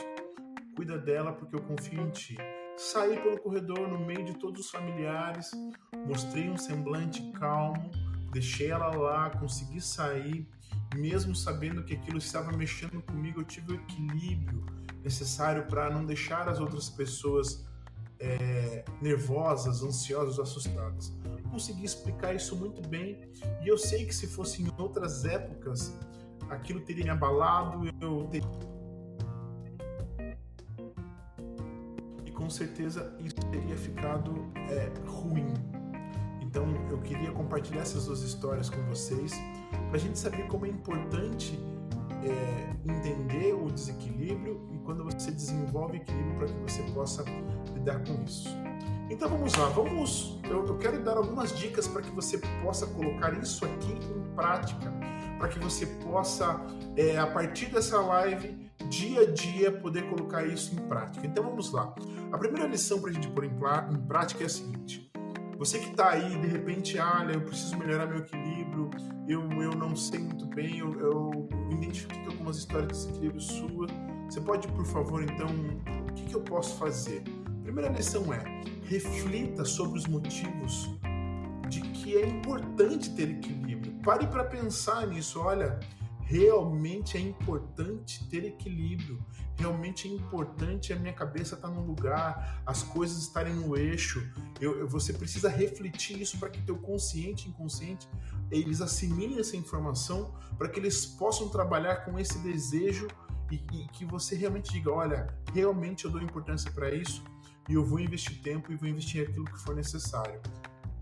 cuida 0.75 0.97
dela 0.99 1.33
porque 1.33 1.55
eu 1.55 1.63
confio 1.63 2.01
em 2.01 2.11
ti. 2.11 2.37
Saí 2.77 3.21
pelo 3.21 3.39
corredor 3.39 3.89
no 3.89 3.99
meio 3.99 4.25
de 4.25 4.35
todos 4.35 4.67
os 4.67 4.71
familiares, 4.71 5.51
mostrei 6.07 6.49
um 6.49 6.57
semblante 6.57 7.23
calmo, 7.33 7.91
deixei 8.33 8.71
ela 8.71 8.95
lá, 8.97 9.31
consegui 9.31 9.81
sair, 9.81 10.49
mesmo 10.95 11.35
sabendo 11.35 11.85
que 11.85 11.95
aquilo 11.95 12.19
estava 12.19 12.51
mexendo 12.53 13.03
comigo, 13.03 13.41
eu 13.41 13.45
tive 13.45 13.73
o 13.73 13.75
equilíbrio 13.77 14.65
necessário 15.03 15.67
para 15.67 15.91
não 15.91 16.05
deixar 16.05 16.49
as 16.49 16.61
outras 16.61 16.89
pessoas 16.89 17.65
é, 18.19 18.85
nervosas, 19.01 19.83
ansiosas, 19.83 20.39
assustadas. 20.39 21.13
Consegui 21.51 21.85
explicar 21.85 22.35
isso 22.35 22.57
muito 22.57 22.87
bem 22.89 23.21
e 23.63 23.69
eu 23.69 23.77
sei 23.77 24.07
que 24.07 24.15
se 24.15 24.27
fosse 24.27 24.63
em 24.63 24.71
outras 24.79 25.25
épocas, 25.25 25.95
aquilo 26.49 26.81
teria 26.81 27.05
me 27.05 27.11
abalado, 27.11 27.87
eu 28.01 28.29
teria... 28.31 28.72
certeza 32.53 33.13
isso 33.19 33.37
teria 33.51 33.77
ficado 33.77 34.47
é, 34.71 34.91
ruim. 35.07 35.53
Então 36.41 36.67
eu 36.91 36.99
queria 36.99 37.33
compartilhar 37.33 37.81
essas 37.83 38.07
duas 38.07 38.23
histórias 38.23 38.69
com 38.69 38.83
vocês 38.83 39.33
para 39.89 39.97
a 39.97 39.99
gente 39.99 40.19
saber 40.19 40.47
como 40.47 40.67
é 40.67 40.69
importante 40.69 41.59
é, 42.25 42.91
entender 42.91 43.55
o 43.55 43.71
desequilíbrio 43.71 44.69
e 44.73 44.79
quando 44.79 45.05
você 45.05 45.31
desenvolve 45.31 45.97
equilíbrio 45.97 46.37
para 46.37 46.47
que 46.47 46.61
você 46.61 46.83
possa 46.95 47.25
lidar 47.75 48.05
com 48.05 48.23
isso. 48.23 48.49
Então 49.11 49.29
vamos 49.29 49.55
lá, 49.55 49.69
vamos. 49.69 50.41
Eu, 50.45 50.67
eu 50.67 50.79
quero 50.79 51.03
dar 51.03 51.17
algumas 51.17 51.57
dicas 51.57 51.87
para 51.87 52.03
que 52.03 52.11
você 52.11 52.39
possa 52.63 52.87
colocar 52.87 53.33
isso 53.35 53.65
aqui 53.65 53.93
em 53.93 54.35
prática, 54.35 54.93
para 55.39 55.49
que 55.49 55.59
você 55.59 55.87
possa, 55.87 56.61
é, 56.97 57.19
a 57.19 57.27
partir 57.27 57.67
dessa 57.67 58.01
live, 58.01 58.62
dia 58.89 59.23
a 59.23 59.31
dia, 59.31 59.73
poder 59.73 60.09
colocar 60.09 60.45
isso 60.47 60.75
em 60.75 60.79
prática. 60.89 61.27
Então 61.27 61.45
vamos 61.45 61.73
lá. 61.73 61.95
A 62.31 62.39
primeira 62.39 62.69
lição 62.69 63.01
para 63.01 63.11
a 63.11 63.13
gente 63.13 63.29
pôr 63.29 63.45
em, 63.45 63.51
em 63.51 64.07
prática 64.07 64.43
é 64.43 64.47
a 64.47 64.49
seguinte: 64.49 65.11
você 65.59 65.79
que 65.79 65.91
está 65.91 66.11
aí, 66.11 66.41
de 66.41 66.47
repente, 66.47 66.99
olha, 66.99 67.33
eu 67.33 67.41
preciso 67.41 67.77
melhorar 67.77 68.07
meu 68.07 68.19
equilíbrio, 68.19 68.91
eu, 69.29 69.43
eu 69.63 69.71
não 69.73 69.95
sei 69.95 70.21
muito 70.21 70.47
bem, 70.47 70.79
eu, 70.79 70.93
eu 71.01 71.49
identifiquei 71.71 72.25
algumas 72.27 72.59
histórias 72.59 72.89
de 72.89 72.95
desequilíbrio 72.95 73.41
sua. 73.41 73.87
Você 74.29 74.41
pode, 74.41 74.67
por 74.69 74.87
favor, 74.87 75.23
então, 75.23 75.49
o 76.09 76.13
que, 76.15 76.25
que 76.25 76.35
eu 76.35 76.41
posso 76.41 76.77
fazer? 76.79 77.23
primeira 77.73 77.91
lição 77.91 78.33
é: 78.33 78.45
reflita 78.85 79.65
sobre 79.65 79.99
os 79.99 80.07
motivos 80.07 80.91
de 81.69 81.81
que 81.81 82.17
é 82.17 82.27
importante 82.27 83.11
ter 83.15 83.31
equilíbrio. 83.31 83.95
Pare 84.05 84.27
para 84.27 84.45
pensar 84.45 85.07
nisso. 85.07 85.41
Olha, 85.41 85.81
realmente 86.33 87.19
é 87.19 87.21
importante 87.21 88.27
ter 88.31 88.43
equilíbrio. 88.45 89.23
Realmente 89.59 90.09
é 90.09 90.11
importante 90.11 90.91
a 90.91 90.97
minha 90.97 91.13
cabeça 91.13 91.55
estar 91.55 91.69
no 91.69 91.85
lugar, 91.85 92.63
as 92.65 92.83
coisas 92.83 93.19
estarem 93.19 93.53
no 93.53 93.77
eixo. 93.77 94.27
Eu, 94.59 94.79
eu, 94.79 94.89
você 94.89 95.13
precisa 95.13 95.51
refletir 95.51 96.19
isso 96.23 96.39
para 96.39 96.49
que 96.49 96.63
teu 96.63 96.79
consciente 96.79 97.47
e 97.47 97.51
inconsciente 97.51 98.09
eles 98.51 98.81
assimilem 98.81 99.39
essa 99.39 99.59
informação 99.59 100.35
para 100.57 100.71
que 100.71 100.81
eles 100.81 101.05
possam 101.05 101.51
trabalhar 101.51 101.97
com 102.07 102.19
esse 102.19 102.39
desejo 102.39 103.09
e, 103.51 103.57
e 103.71 103.89
que 103.89 104.07
você 104.07 104.35
realmente 104.35 104.73
diga, 104.73 104.91
olha, 104.91 105.37
realmente 105.53 106.07
eu 106.07 106.11
dou 106.11 106.23
importância 106.23 106.71
para 106.71 106.95
isso 106.95 107.23
e 107.69 107.75
eu 107.75 107.85
vou 107.85 108.01
investir 108.01 108.41
tempo 108.41 108.73
e 108.73 108.77
vou 108.77 108.89
investir 108.89 109.29
aquilo 109.29 109.45
que 109.45 109.59
for 109.59 109.77
necessário. 109.77 110.41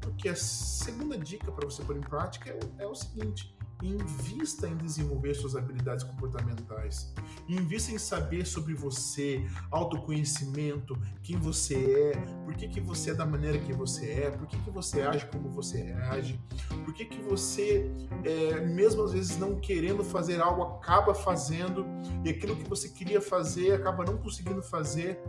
Porque 0.00 0.28
a 0.28 0.34
segunda 0.34 1.16
dica 1.16 1.52
para 1.52 1.68
você 1.68 1.84
pôr 1.84 1.96
em 1.96 2.00
prática 2.00 2.50
é, 2.50 2.82
é 2.82 2.86
o 2.86 2.94
seguinte: 2.96 3.54
invista 3.82 4.68
em 4.68 4.76
desenvolver 4.76 5.34
suas 5.34 5.56
habilidades 5.56 6.04
comportamentais. 6.04 7.12
Invista 7.48 7.92
em 7.92 7.98
saber 7.98 8.46
sobre 8.46 8.74
você, 8.74 9.44
autoconhecimento, 9.70 10.96
quem 11.22 11.36
você 11.36 12.12
é, 12.14 12.16
por 12.44 12.54
que, 12.54 12.68
que 12.68 12.80
você 12.80 13.10
é 13.10 13.14
da 13.14 13.26
maneira 13.26 13.58
que 13.58 13.72
você 13.72 14.10
é, 14.10 14.30
por 14.30 14.46
que, 14.46 14.58
que 14.58 14.70
você 14.70 15.02
age 15.02 15.26
como 15.26 15.48
você 15.48 15.92
age, 16.10 16.38
por 16.84 16.92
que, 16.94 17.04
que 17.04 17.20
você, 17.22 17.90
é, 18.24 18.60
mesmo 18.60 19.02
às 19.02 19.12
vezes 19.12 19.36
não 19.38 19.58
querendo 19.58 20.04
fazer 20.04 20.40
algo, 20.40 20.62
acaba 20.62 21.14
fazendo 21.14 21.86
e 22.24 22.30
aquilo 22.30 22.56
que 22.56 22.68
você 22.68 22.88
queria 22.88 23.20
fazer 23.20 23.72
acaba 23.72 24.04
não 24.04 24.18
conseguindo 24.18 24.62
fazer 24.62 25.20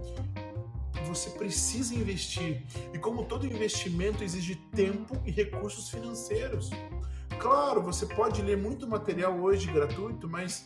você 1.07 1.29
precisa 1.31 1.93
investir. 1.93 2.63
E 2.93 2.97
como 2.97 3.25
todo 3.25 3.45
investimento 3.45 4.23
exige 4.23 4.55
tempo 4.55 5.21
e 5.25 5.31
recursos 5.31 5.89
financeiros. 5.89 6.69
Claro, 7.41 7.81
você 7.81 8.05
pode 8.05 8.39
ler 8.43 8.55
muito 8.55 8.87
material 8.87 9.35
hoje 9.41 9.65
gratuito, 9.71 10.29
mas 10.29 10.63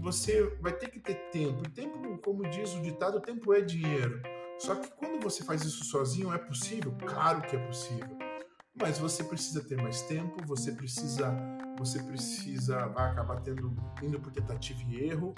você 0.00 0.52
vai 0.60 0.72
ter 0.72 0.90
que 0.90 0.98
ter 0.98 1.14
tempo. 1.30 1.62
E 1.64 1.70
tempo, 1.70 2.18
como 2.18 2.42
diz 2.50 2.74
o 2.74 2.82
ditado, 2.82 3.20
tempo 3.20 3.54
é 3.54 3.60
dinheiro. 3.60 4.20
Só 4.58 4.74
que 4.74 4.90
quando 4.96 5.22
você 5.22 5.44
faz 5.44 5.62
isso 5.62 5.84
sozinho, 5.84 6.34
é 6.34 6.38
possível? 6.38 6.92
Claro 7.06 7.42
que 7.42 7.54
é 7.54 7.58
possível. 7.64 8.18
Mas 8.74 8.98
você 8.98 9.22
precisa 9.22 9.62
ter 9.62 9.80
mais 9.80 10.02
tempo, 10.02 10.44
você 10.44 10.72
precisa, 10.72 11.32
você 11.78 12.02
precisa, 12.02 12.88
vai 12.88 13.12
acabar 13.12 13.40
tendo, 13.40 13.72
indo 14.02 14.18
por 14.18 14.32
tentativa 14.32 14.82
e 14.88 15.04
erro, 15.08 15.36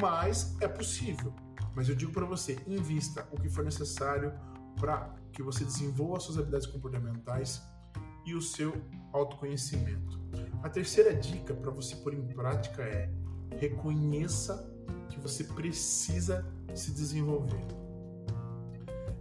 mas 0.00 0.56
é 0.60 0.68
possível. 0.68 1.34
Mas 1.74 1.88
eu 1.88 1.96
digo 1.96 2.12
para 2.12 2.26
você, 2.26 2.56
invista 2.68 3.26
o 3.32 3.40
que 3.40 3.48
for 3.48 3.64
necessário 3.64 4.32
para 4.78 5.16
que 5.32 5.42
você 5.42 5.64
desenvolva 5.64 6.20
suas 6.20 6.38
habilidades 6.38 6.68
comportamentais 6.68 7.60
e 8.24 8.34
o 8.34 8.40
seu 8.40 8.74
autoconhecimento. 9.12 10.20
A 10.62 10.68
terceira 10.68 11.14
dica 11.14 11.54
para 11.54 11.70
você 11.70 11.96
pôr 11.96 12.14
em 12.14 12.26
prática 12.28 12.82
é 12.82 13.10
reconheça 13.58 14.70
que 15.08 15.20
você 15.20 15.44
precisa 15.44 16.46
se 16.74 16.92
desenvolver. 16.92 17.64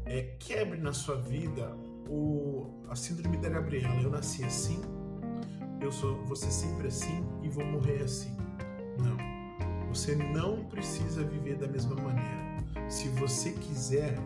É, 0.06 0.36
quebre 0.40 0.80
na 0.80 0.94
sua 0.94 1.16
vida 1.16 1.76
o, 2.10 2.84
a 2.90 2.96
síndrome 2.96 3.38
da 3.38 3.50
Gabriela. 3.50 4.02
Eu 4.02 4.10
nasci 4.10 4.44
assim, 4.44 4.82
eu 5.82 5.92
sou 5.92 6.24
você 6.26 6.50
sempre 6.52 6.88
assim 6.88 7.26
e 7.42 7.50
vou 7.50 7.66
morrer 7.66 8.04
assim. 8.04 8.36
Não 8.98 9.32
você 9.92 10.16
não 10.16 10.64
precisa 10.64 11.22
viver 11.22 11.58
da 11.58 11.68
mesma 11.68 11.96
maneira. 11.96 12.90
Se 12.90 13.10
você 13.10 13.52
quiser, 13.52 14.18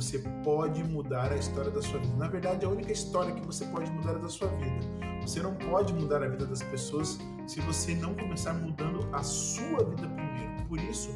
você 0.00 0.18
pode 0.42 0.82
mudar 0.82 1.30
a 1.30 1.36
história 1.36 1.70
da 1.70 1.82
sua 1.82 2.00
vida. 2.00 2.16
Na 2.16 2.26
verdade, 2.26 2.64
a 2.64 2.68
única 2.68 2.90
história 2.90 3.34
que 3.34 3.44
você 3.46 3.66
pode 3.66 3.90
mudar 3.90 4.12
é 4.12 4.18
da 4.18 4.28
sua 4.28 4.48
vida. 4.48 4.80
Você 5.20 5.42
não 5.42 5.54
pode 5.54 5.92
mudar 5.92 6.22
a 6.22 6.28
vida 6.28 6.46
das 6.46 6.62
pessoas 6.62 7.18
se 7.46 7.60
você 7.60 7.94
não 7.94 8.14
começar 8.14 8.54
mudando 8.54 9.06
a 9.12 9.22
sua 9.22 9.84
vida 9.84 10.08
primeiro. 10.08 10.64
Por 10.68 10.80
isso, 10.80 11.10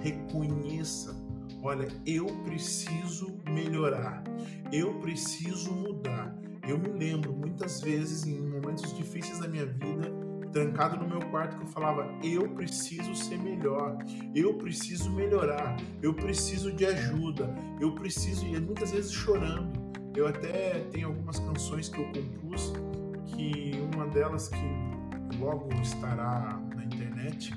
reconheça 0.00 1.14
olha, 1.62 1.88
eu 2.04 2.26
preciso 2.44 3.38
melhorar, 3.48 4.24
eu 4.72 4.98
preciso 5.00 5.72
mudar. 5.72 6.36
Eu 6.66 6.78
me 6.78 6.88
lembro 6.88 7.32
muitas 7.32 7.80
vezes 7.80 8.24
em 8.24 8.40
momentos 8.40 8.94
difíceis 8.96 9.38
da 9.38 9.48
minha 9.48 9.66
vida, 9.66 10.11
trancado 10.52 10.96
no 10.96 11.08
meu 11.08 11.20
quarto, 11.30 11.56
que 11.56 11.62
eu 11.62 11.68
falava: 11.68 12.06
eu 12.22 12.48
preciso 12.50 13.14
ser 13.14 13.38
melhor, 13.38 13.96
eu 14.34 14.54
preciso 14.54 15.10
melhorar, 15.10 15.76
eu 16.02 16.14
preciso 16.14 16.72
de 16.72 16.84
ajuda, 16.84 17.54
eu 17.80 17.94
preciso, 17.94 18.46
e 18.46 18.60
muitas 18.60 18.92
vezes 18.92 19.12
chorando. 19.12 19.80
Eu 20.14 20.26
até 20.26 20.80
tenho 20.90 21.08
algumas 21.08 21.38
canções 21.38 21.88
que 21.88 21.98
eu 21.98 22.04
compus, 22.12 22.72
que 23.26 23.72
uma 23.94 24.06
delas 24.06 24.48
que 24.48 25.36
logo 25.38 25.68
estará 25.80 26.60
na 26.76 26.84
internet, 26.84 27.54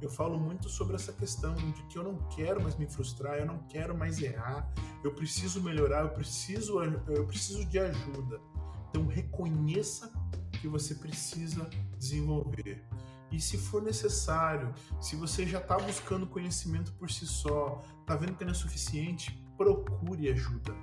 eu 0.00 0.08
falo 0.08 0.38
muito 0.38 0.68
sobre 0.68 0.94
essa 0.94 1.12
questão 1.12 1.54
de 1.54 1.82
que 1.84 1.96
eu 1.96 2.04
não 2.04 2.16
quero 2.28 2.62
mais 2.62 2.76
me 2.76 2.86
frustrar, 2.86 3.38
eu 3.38 3.46
não 3.46 3.58
quero 3.68 3.96
mais 3.96 4.20
errar, 4.20 4.68
eu 5.02 5.12
preciso 5.12 5.62
melhorar, 5.62 6.02
eu 6.02 6.10
preciso, 6.10 6.82
eu 6.82 7.26
preciso 7.26 7.64
de 7.64 7.78
ajuda. 7.78 8.40
Então 8.90 9.06
reconheça 9.06 10.12
que 10.62 10.68
você 10.68 10.94
precisa 10.94 11.68
desenvolver. 11.98 12.82
E 13.30 13.38
se 13.38 13.58
for 13.58 13.82
necessário, 13.82 14.72
se 15.00 15.14
você 15.16 15.46
já 15.46 15.58
está 15.58 15.76
buscando 15.76 16.26
conhecimento 16.26 16.92
por 16.94 17.10
si 17.10 17.26
só, 17.26 17.82
está 18.00 18.16
vendo 18.16 18.34
que 18.34 18.44
não 18.44 18.52
é 18.52 18.54
suficiente, 18.54 19.38
procure 19.56 20.30
ajuda. 20.30 20.74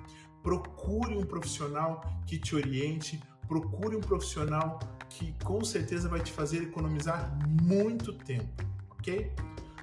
Procure 0.42 1.16
um 1.16 1.24
profissional 1.24 2.00
que 2.26 2.38
te 2.38 2.54
oriente, 2.54 3.20
procure 3.48 3.96
um 3.96 4.00
profissional 4.00 4.78
que 5.08 5.34
com 5.44 5.64
certeza 5.64 6.08
vai 6.08 6.20
te 6.20 6.30
fazer 6.30 6.62
economizar 6.62 7.36
muito 7.62 8.12
tempo 8.12 8.70
ok? 9.00 9.32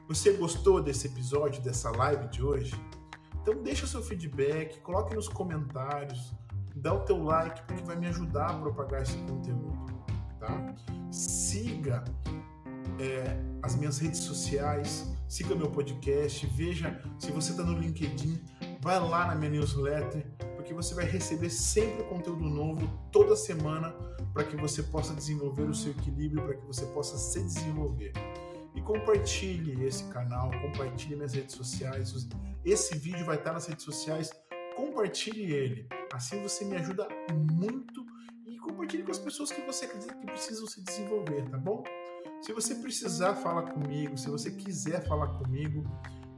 Você 0.08 0.34
gostou 0.34 0.82
desse 0.82 1.08
episódio, 1.08 1.62
dessa 1.62 1.90
live 1.92 2.28
de 2.30 2.42
hoje? 2.42 2.74
Então 3.42 3.62
deixa 3.62 3.88
seu 3.88 4.02
feedback, 4.02 4.80
coloque 4.82 5.16
nos 5.16 5.28
comentários, 5.28 6.34
dá 6.78 6.94
o 6.94 7.00
teu 7.02 7.24
like 7.24 7.62
porque 7.64 7.84
vai 7.84 7.96
me 7.96 8.08
ajudar 8.08 8.52
a 8.52 8.54
propagar 8.54 9.02
esse 9.02 9.18
conteúdo, 9.18 9.86
tá? 10.40 10.76
Siga 11.12 12.04
é, 13.00 13.38
as 13.62 13.76
minhas 13.76 14.00
redes 14.00 14.20
sociais, 14.22 15.12
siga 15.28 15.56
meu 15.56 15.70
podcast, 15.70 16.46
veja 16.48 17.02
se 17.20 17.32
você 17.32 17.52
está 17.52 17.64
no 17.64 17.78
LinkedIn, 17.78 18.42
vai 18.82 19.00
lá 19.00 19.28
na 19.28 19.36
minha 19.36 19.52
newsletter 19.52 20.26
porque 20.56 20.74
você 20.74 20.94
vai 20.94 21.06
receber 21.06 21.50
sempre 21.50 22.04
conteúdo 22.06 22.44
novo 22.44 22.88
toda 23.12 23.36
semana 23.36 23.94
para 24.34 24.44
que 24.44 24.56
você 24.56 24.84
possa 24.84 25.14
desenvolver 25.14 25.64
o 25.64 25.74
seu 25.74 25.92
equilíbrio, 25.92 26.44
para 26.44 26.56
que 26.56 26.66
você 26.66 26.86
possa 26.88 27.18
se 27.18 27.42
desenvolver 27.42 28.14
e 28.78 28.82
compartilhe 28.82 29.84
esse 29.84 30.04
canal, 30.06 30.52
compartilhe 30.62 31.16
minhas 31.16 31.34
redes 31.34 31.56
sociais. 31.56 32.14
Esse 32.64 32.96
vídeo 32.96 33.26
vai 33.26 33.38
estar 33.38 33.52
nas 33.52 33.66
redes 33.66 33.84
sociais. 33.84 34.30
Compartilhe 34.78 35.52
ele. 35.52 35.90
Assim 36.14 36.40
você 36.44 36.64
me 36.64 36.76
ajuda 36.76 37.08
muito 37.34 38.06
e 38.46 38.60
compartilhe 38.60 39.02
com 39.02 39.10
as 39.10 39.18
pessoas 39.18 39.52
que 39.52 39.60
você 39.62 39.86
acredita 39.86 40.14
que 40.14 40.26
precisam 40.28 40.68
se 40.68 40.84
desenvolver, 40.84 41.50
tá 41.50 41.58
bom? 41.58 41.84
Se 42.44 42.54
você 42.54 42.76
precisar 42.76 43.34
falar 43.34 43.72
comigo, 43.72 44.16
se 44.16 44.30
você 44.30 44.52
quiser 44.52 45.04
falar 45.08 45.30
comigo, 45.40 45.84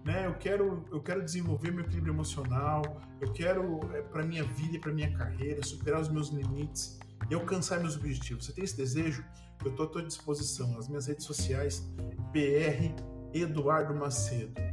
né? 0.06 0.25
Eu 0.25 0.36
quero, 0.36 0.86
eu 0.89 1.02
quero 1.02 1.21
desenvolver 1.21 1.69
meu 1.71 1.84
equilíbrio 1.84 2.13
emocional, 2.13 2.82
eu 3.19 3.34
quero 3.34 3.82
é, 3.93 4.02
para 4.04 4.23
minha 4.23 4.45
vida 4.45 4.78
e 4.78 4.80
para 4.80 4.93
minha 4.93 5.12
carreira 5.17 5.62
superar 5.62 5.99
os 5.99 6.08
meus 6.08 6.30
limites 6.30 6.97
e 7.30 7.36
alcançar 7.36 7.82
meus 7.82 7.97
objetivos. 7.97 8.45
Você 8.45 8.54
tem 8.54 8.63
esse 8.63 8.78
desejo? 8.78 9.21
Eu 9.65 9.71
estou 9.71 9.86
à 9.86 9.89
tua 9.89 10.04
disposição. 10.04 10.71
Nas 10.71 10.88
minhas 10.88 11.08
redes 11.08 11.25
sociais, 11.25 11.82
BR 12.32 12.95
Eduardo 13.34 13.93
Macedo. 13.93 14.68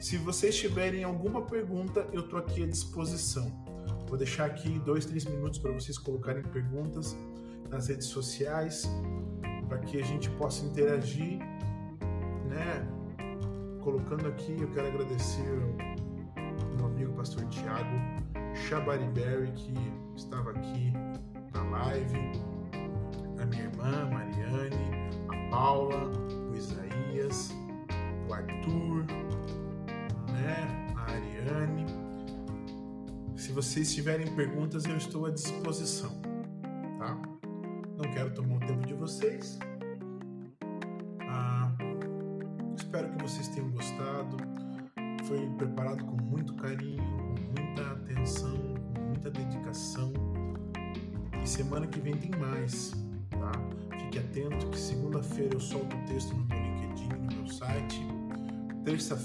Se 0.00 0.16
vocês 0.16 0.56
tiverem 0.56 1.04
alguma 1.04 1.42
pergunta, 1.42 2.06
eu 2.12 2.20
estou 2.20 2.38
aqui 2.38 2.64
à 2.64 2.66
disposição. 2.66 3.50
Vou 4.08 4.18
deixar 4.18 4.46
aqui 4.46 4.78
dois, 4.80 5.06
três 5.06 5.24
minutos 5.24 5.58
para 5.58 5.72
vocês 5.72 5.96
colocarem 5.96 6.42
perguntas 6.42 7.16
nas 7.70 7.88
redes 7.88 8.08
sociais, 8.08 8.88
para 9.68 9.78
que 9.78 9.98
a 9.98 10.04
gente 10.04 10.28
possa 10.30 10.64
interagir, 10.64 11.38
né? 12.48 12.86
Colocando 13.82 14.28
aqui, 14.28 14.56
eu 14.60 14.68
quero 14.70 14.88
agradecer 14.88 15.48
ao 16.36 16.76
meu 16.76 16.86
amigo 16.86 17.12
pastor 17.14 17.44
Tiago 17.46 17.96
Chabariberi, 18.54 19.50
que 19.52 19.74
estava 20.14 20.50
aqui 20.50 20.92
na 21.54 21.62
live, 21.70 22.18
a 23.40 23.46
minha 23.46 23.62
irmã 23.62 24.10
Mariane, 24.10 25.10
a 25.28 25.50
Paula, 25.50 26.10
o 26.50 26.54
Isaías, 26.54 27.50
o 28.28 28.34
Arthur, 28.34 29.06
né, 30.32 30.86
a 30.96 31.12
Ariane. 31.12 31.86
Se 33.36 33.52
vocês 33.52 33.94
tiverem 33.94 34.26
perguntas, 34.34 34.84
eu 34.84 34.96
estou 34.96 35.26
à 35.26 35.30
disposição, 35.30 36.12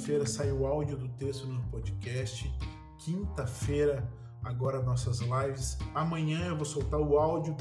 Terça-feira 0.07 0.25
sai 0.25 0.51
o 0.53 0.65
áudio 0.65 0.97
do 0.97 1.09
texto 1.09 1.45
no 1.45 1.61
podcast. 1.63 2.49
Quinta-feira, 2.97 4.09
agora 4.41 4.81
nossas 4.81 5.19
lives. 5.19 5.77
Amanhã 5.93 6.47
eu 6.47 6.55
vou 6.55 6.63
soltar 6.63 7.01
o 7.01 7.17
áudio 7.17 7.57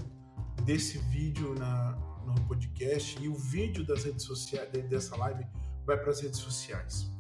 desse 0.63 0.99
vídeo 0.99 1.57
na, 1.59 1.99
no 2.25 2.41
podcast 2.43 3.21
e 3.21 3.29
o 3.29 3.35
vídeo 3.35 3.85
das 3.85 4.05
redes 4.05 4.23
sociais 4.23 4.71
dessa 4.71 5.17
live 5.17 5.45
vai 5.85 5.97
para 5.99 6.11
as 6.11 6.21
redes 6.21 6.39
sociais. 6.39 7.11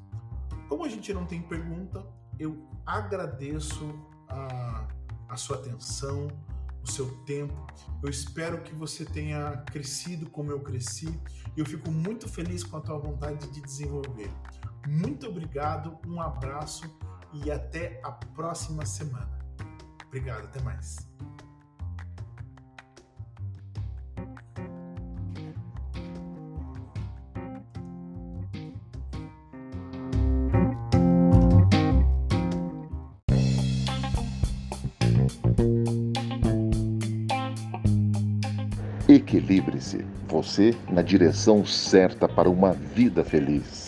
Como 0.69 0.85
a 0.85 0.89
gente 0.89 1.13
não 1.13 1.27
tem 1.27 1.43
pergunta, 1.43 2.07
eu 2.39 2.65
agradeço 2.87 3.85
a, 4.29 4.87
a 5.29 5.37
sua 5.37 5.57
atenção, 5.57 6.29
o 6.85 6.89
seu 6.89 7.11
tempo. 7.25 7.67
Eu 8.01 8.09
espero 8.09 8.63
que 8.63 8.73
você 8.73 9.05
tenha 9.05 9.57
crescido 9.73 10.31
como 10.31 10.53
eu 10.53 10.61
cresci 10.61 11.09
e 11.57 11.59
eu 11.59 11.67
fico 11.67 11.91
muito 11.91 12.29
feliz 12.29 12.63
com 12.63 12.77
a 12.77 12.81
tua 12.81 12.97
vontade 12.97 13.45
de 13.49 13.61
desenvolver. 13.61 14.31
Muito 14.87 15.27
obrigado, 15.29 15.99
um 16.07 16.21
abraço 16.21 16.91
e 17.33 17.51
até 17.51 18.01
a 18.05 18.13
próxima 18.13 18.87
semana. 18.87 19.37
Obrigado, 20.07 20.45
até 20.45 20.63
mais. 20.63 20.97
Equilibre-se, 39.09 40.05
você 40.27 40.75
na 40.91 41.01
direção 41.01 41.65
certa 41.65 42.29
para 42.29 42.51
uma 42.51 42.73
vida 42.73 43.25
feliz. 43.25 43.86